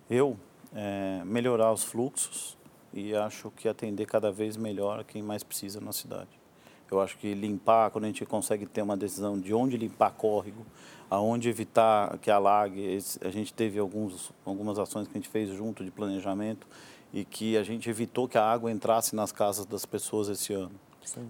Eu, 0.09 0.37
é, 0.75 1.23
melhorar 1.25 1.73
os 1.73 1.85
fluxos 1.85 2.57
e 2.92 3.14
acho 3.14 3.51
que 3.53 3.68
atender 3.68 4.07
cada 4.07 4.33
vez 4.33 4.57
melhor 4.57 5.05
quem 5.05 5.23
mais 5.23 5.44
precisa 5.44 5.81
na 5.81 5.92
cidade. 5.92 6.40
Eu 6.90 7.01
acho 7.01 7.16
que 7.18 7.33
limpar, 7.35 7.90
quando 7.90 8.05
a 8.05 8.07
gente 8.09 8.27
consegue 8.27 8.66
ter 8.66 8.83
uma 8.83 8.96
decisão 8.96 9.38
de 9.38 9.55
onde 9.55 9.77
limpar 9.77 10.11
córrego, 10.11 10.66
aonde 11.09 11.49
evitar 11.49 12.18
que 12.18 12.31
alague, 12.31 12.99
a 13.20 13.31
gente 13.31 13.55
teve 13.55 13.79
alguns, 13.79 14.33
algumas 14.44 14.79
ações 14.79 15.07
que 15.07 15.12
a 15.16 15.20
gente 15.20 15.29
fez 15.29 15.49
junto 15.51 15.85
de 15.85 15.90
planejamento 15.90 16.66
e 17.12 17.25
que 17.25 17.57
a 17.57 17.62
gente 17.62 17.88
evitou 17.88 18.27
que 18.27 18.38
a 18.38 18.44
água 18.44 18.70
entrasse 18.70 19.14
nas 19.14 19.31
casas 19.31 19.66
das 19.66 19.85
pessoas 19.85 20.29
esse 20.29 20.53
ano. 20.53 20.73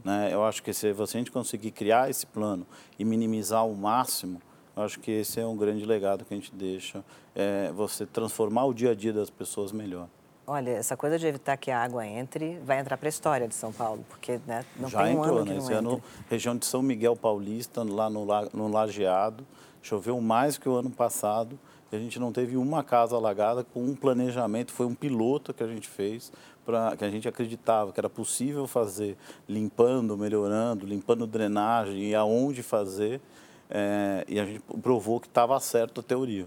Né? 0.04 0.32
Eu 0.32 0.44
acho 0.44 0.62
que 0.62 0.72
se 0.72 0.88
a 0.88 1.06
gente 1.06 1.30
conseguir 1.30 1.70
criar 1.70 2.10
esse 2.10 2.26
plano 2.26 2.66
e 2.98 3.04
minimizar 3.04 3.60
ao 3.60 3.72
máximo, 3.72 4.40
eu 4.76 4.82
acho 4.82 5.00
que 5.00 5.10
esse 5.10 5.40
é 5.40 5.46
um 5.46 5.56
grande 5.56 5.84
legado 5.84 6.24
que 6.24 6.32
a 6.32 6.36
gente 6.36 6.54
deixa, 6.54 7.04
é 7.34 7.70
você 7.72 8.06
transformar 8.06 8.64
o 8.64 8.74
dia 8.74 8.90
a 8.90 8.94
dia 8.94 9.12
das 9.12 9.30
pessoas 9.30 9.72
melhor. 9.72 10.08
Olha, 10.46 10.70
essa 10.70 10.96
coisa 10.96 11.18
de 11.18 11.26
evitar 11.26 11.56
que 11.56 11.70
a 11.70 11.80
água 11.80 12.04
entre 12.04 12.58
vai 12.64 12.80
entrar 12.80 12.96
para 12.96 13.06
a 13.06 13.10
história 13.10 13.46
de 13.46 13.54
São 13.54 13.72
Paulo, 13.72 14.04
porque 14.08 14.40
né, 14.46 14.64
não 14.76 14.88
Já 14.88 15.04
tem 15.04 15.16
um 15.16 15.20
entrou, 15.20 15.36
ano 15.38 15.44
que 15.46 15.50
né? 15.50 15.56
não 15.56 15.64
Esse 15.64 15.72
ano, 15.72 16.02
região 16.28 16.56
de 16.56 16.66
São 16.66 16.82
Miguel 16.82 17.14
Paulista, 17.14 17.84
lá 17.84 18.10
no, 18.10 18.26
no 18.52 18.68
Lajeado, 18.68 19.46
choveu 19.80 20.20
mais 20.20 20.58
que 20.58 20.68
o 20.68 20.74
ano 20.74 20.90
passado 20.90 21.58
e 21.92 21.96
a 21.96 21.98
gente 21.98 22.18
não 22.18 22.32
teve 22.32 22.56
uma 22.56 22.82
casa 22.82 23.16
alagada 23.16 23.64
com 23.64 23.84
um 23.84 23.94
planejamento, 23.94 24.72
foi 24.72 24.86
um 24.86 24.94
piloto 24.94 25.52
que 25.54 25.62
a 25.62 25.66
gente 25.66 25.88
fez, 25.88 26.32
pra, 26.70 26.96
que 26.96 27.04
a 27.04 27.10
gente 27.10 27.28
acreditava 27.28 27.92
que 27.92 28.00
era 28.00 28.08
possível 28.08 28.66
fazer, 28.66 29.16
limpando, 29.48 30.16
melhorando, 30.16 30.86
limpando 30.86 31.26
drenagem 31.26 32.10
e 32.10 32.14
aonde 32.14 32.62
fazer, 32.62 33.20
é, 33.68 34.24
e 34.28 34.38
a 34.38 34.44
gente 34.44 34.60
provou 34.82 35.20
que 35.20 35.26
estava 35.26 35.58
certo 35.60 36.00
a 36.00 36.02
teoria 36.02 36.46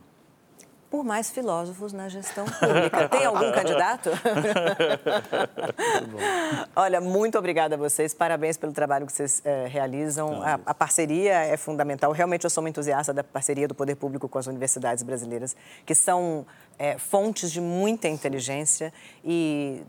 por 0.94 1.04
mais 1.04 1.32
filósofos 1.32 1.92
na 1.92 2.08
gestão 2.08 2.46
pública. 2.46 3.10
Tem 3.10 3.26
algum 3.26 3.52
candidato? 3.52 4.12
Olha, 6.76 7.02
muito 7.02 7.36
obrigada 7.36 7.74
a 7.74 7.78
vocês, 7.80 8.14
parabéns 8.14 8.58
pelo 8.58 8.74
trabalho 8.74 9.08
que 9.08 9.12
vocês 9.12 9.42
é, 9.44 9.66
realizam. 9.66 10.44
A, 10.44 10.60
a, 10.64 10.74
parceria 10.76 11.34
é 11.34 11.58
fundamental. 11.58 12.12
Realmente 12.12 12.44
eu 12.44 12.50
sou 12.52 12.64
uma 12.64 12.70
entusiasta 12.70 13.12
da 13.12 13.24
parceria 13.24 13.68
do 13.68 13.74
poder 13.74 13.96
público 13.96 14.30
com 14.30 14.38
as 14.38 14.46
universidades 14.46 15.04
brasileiras, 15.04 15.56
que 15.84 15.96
são 15.96 16.46
é, 16.78 16.96
fontes 17.00 17.52
de 17.52 17.60
muita 17.60 18.08
inteligência 18.08 18.94
e 19.26 19.82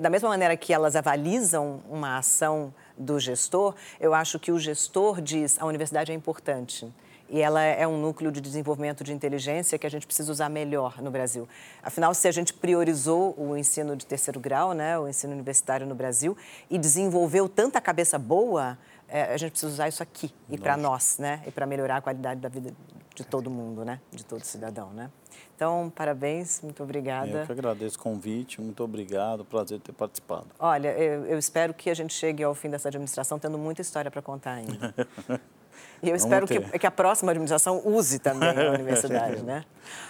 da 0.00 0.10
mesma 0.10 0.28
maneira 0.28 0.56
que 0.56 0.72
elas 0.72 0.96
avalizam 0.96 1.82
uma 1.88 2.18
ação 2.18 2.72
do 2.96 3.18
gestor, 3.18 3.74
eu 4.00 4.14
acho 4.14 4.38
que 4.38 4.50
o 4.50 4.58
gestor 4.58 5.20
diz 5.20 5.60
a 5.60 5.66
universidade 5.66 6.12
é 6.12 6.14
importante 6.14 6.92
e 7.28 7.40
ela 7.40 7.62
é 7.62 7.86
um 7.86 8.00
núcleo 8.00 8.30
de 8.30 8.40
desenvolvimento 8.40 9.02
de 9.02 9.12
inteligência 9.12 9.78
que 9.78 9.86
a 9.86 9.90
gente 9.90 10.06
precisa 10.06 10.30
usar 10.30 10.48
melhor 10.48 11.00
no 11.00 11.10
Brasil. 11.10 11.48
Afinal, 11.82 12.14
se 12.14 12.28
a 12.28 12.32
gente 12.32 12.52
priorizou 12.52 13.34
o 13.38 13.56
ensino 13.56 13.96
de 13.96 14.06
terceiro 14.06 14.38
grau, 14.38 14.72
né, 14.72 14.98
o 14.98 15.08
ensino 15.08 15.32
universitário 15.32 15.86
no 15.86 15.94
Brasil, 15.94 16.36
e 16.70 16.78
desenvolveu 16.78 17.48
tanta 17.48 17.80
cabeça 17.80 18.18
boa, 18.18 18.78
é, 19.08 19.34
a 19.34 19.36
gente 19.36 19.52
precisa 19.52 19.72
usar 19.72 19.88
isso 19.88 20.02
aqui 20.02 20.32
e 20.48 20.58
para 20.58 20.76
nós, 20.76 21.18
né, 21.18 21.42
e 21.46 21.50
para 21.50 21.66
melhorar 21.66 21.96
a 21.96 22.00
qualidade 22.00 22.40
da 22.40 22.48
vida 22.48 22.74
de 23.14 23.24
todo 23.24 23.50
mundo, 23.50 23.84
né, 23.84 24.00
de 24.10 24.24
todo 24.24 24.42
cidadão, 24.44 24.90
né. 24.90 25.10
Então, 25.54 25.92
parabéns, 25.94 26.60
muito 26.62 26.82
obrigada. 26.82 27.40
Eu 27.40 27.46
que 27.46 27.52
agradeço 27.52 27.96
o 27.96 28.02
convite, 28.02 28.60
muito 28.60 28.82
obrigado, 28.82 29.44
prazer 29.44 29.78
ter 29.80 29.92
participado. 29.92 30.46
Olha, 30.58 30.88
eu, 30.88 31.26
eu 31.26 31.38
espero 31.38 31.72
que 31.72 31.88
a 31.88 31.94
gente 31.94 32.12
chegue 32.12 32.42
ao 32.42 32.54
fim 32.54 32.68
dessa 32.68 32.88
administração 32.88 33.38
tendo 33.38 33.56
muita 33.56 33.80
história 33.80 34.10
para 34.10 34.20
contar 34.20 34.54
ainda. 34.54 34.94
E 36.02 36.10
eu 36.10 36.16
espero 36.16 36.46
que, 36.46 36.60
que, 36.60 36.86
a 36.86 36.90
próxima 36.90 37.32
administração 37.32 37.80
use 37.84 38.18
também 38.18 38.50
a 38.50 38.72
universidade, 38.72 39.42
né? 39.42 39.64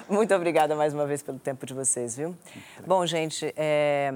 Muito 0.08 0.34
obrigada 0.34 0.74
mais 0.74 0.92
uma 0.92 1.06
vez 1.06 1.22
pelo 1.22 1.38
tempo 1.38 1.64
de 1.64 1.74
vocês, 1.74 2.16
viu? 2.16 2.36
Bom, 2.86 3.06
gente, 3.06 3.52
é, 3.56 4.12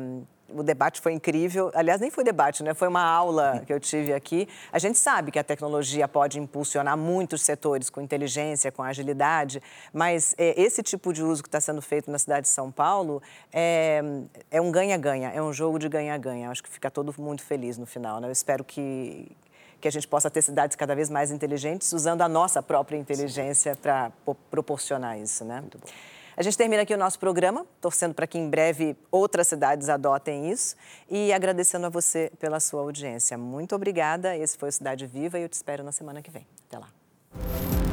o 0.49 0.63
debate 0.63 1.01
foi 1.01 1.13
incrível. 1.13 1.71
Aliás, 1.75 2.01
nem 2.01 2.11
foi 2.11 2.25
debate, 2.25 2.63
né? 2.63 2.75
Foi 2.75 2.89
uma 2.89 3.03
aula 3.03 3.63
que 3.67 3.73
eu 3.73 3.79
tive 3.79 4.13
aqui. 4.13 4.49
A 4.73 4.79
gente 4.79 4.99
sabe 4.99 5.31
que 5.31 5.39
a 5.39 5.45
tecnologia 5.45 6.09
pode 6.09 6.39
impulsionar 6.39 6.97
muitos 6.97 7.43
setores 7.43 7.91
com 7.91 8.01
inteligência, 8.01 8.73
com 8.73 8.83
agilidade, 8.83 9.63
mas 9.93 10.35
é, 10.39 10.61
esse 10.61 10.83
tipo 10.83 11.13
de 11.13 11.23
uso 11.23 11.43
que 11.43 11.49
está 11.49 11.61
sendo 11.61 11.83
feito 11.83 12.11
na 12.11 12.19
cidade 12.19 12.43
de 12.43 12.49
São 12.49 12.71
Paulo 12.71 13.23
é, 13.53 14.03
é 14.51 14.61
um 14.61 14.71
ganha-ganha, 14.71 15.31
é 15.31 15.43
um 15.43 15.53
jogo 15.53 15.79
de 15.79 15.89
ganha-ganha. 15.89 16.51
Acho 16.51 16.63
que 16.63 16.69
fica 16.69 16.91
todo 16.91 17.15
mundo 17.19 17.43
feliz 17.43 17.77
no 17.77 17.87
final, 17.87 18.21
né? 18.21 18.29
Eu 18.29 18.33
espero 18.33 18.65
que, 18.65 19.31
que 19.81 19.89
a 19.89 19.93
gente 19.93 20.07
possa 20.07 20.31
ter 20.31 20.43
cidades 20.43 20.77
cada 20.77 20.95
vez 20.95 21.09
mais 21.09 21.31
inteligentes, 21.31 21.93
usando 21.93 22.23
a 22.23 22.29
nossa 22.29 22.63
própria 22.63 22.97
inteligência 22.97 23.77
para 23.77 24.11
proporcionar 24.51 25.19
isso, 25.19 25.45
né? 25.45 25.61
Muito 25.61 25.79
bom. 25.79 25.87
A 26.37 26.43
gente 26.43 26.57
termina 26.57 26.83
aqui 26.83 26.95
o 26.95 26.97
nosso 26.97 27.19
programa, 27.19 27.67
torcendo 27.81 28.15
para 28.15 28.25
que 28.25 28.39
em 28.39 28.49
breve 28.49 28.97
outras 29.11 29.49
cidades 29.49 29.89
adotem 29.89 30.49
isso 30.51 30.77
e 31.11 31.33
agradecendo 31.33 31.87
a 31.87 31.89
você 31.89 32.31
pela 32.39 32.61
sua 32.61 32.81
audiência. 32.81 33.37
Muito 33.37 33.75
obrigada. 33.75 34.37
Esse 34.37 34.57
foi 34.57 34.69
o 34.69 34.73
Cidade 34.73 35.05
Viva 35.05 35.37
e 35.37 35.43
eu 35.43 35.49
te 35.49 35.55
espero 35.55 35.83
na 35.83 35.91
semana 35.91 36.23
que 36.23 36.31
vem. 36.31 36.47
Até 36.69 36.79
lá. 36.79 37.88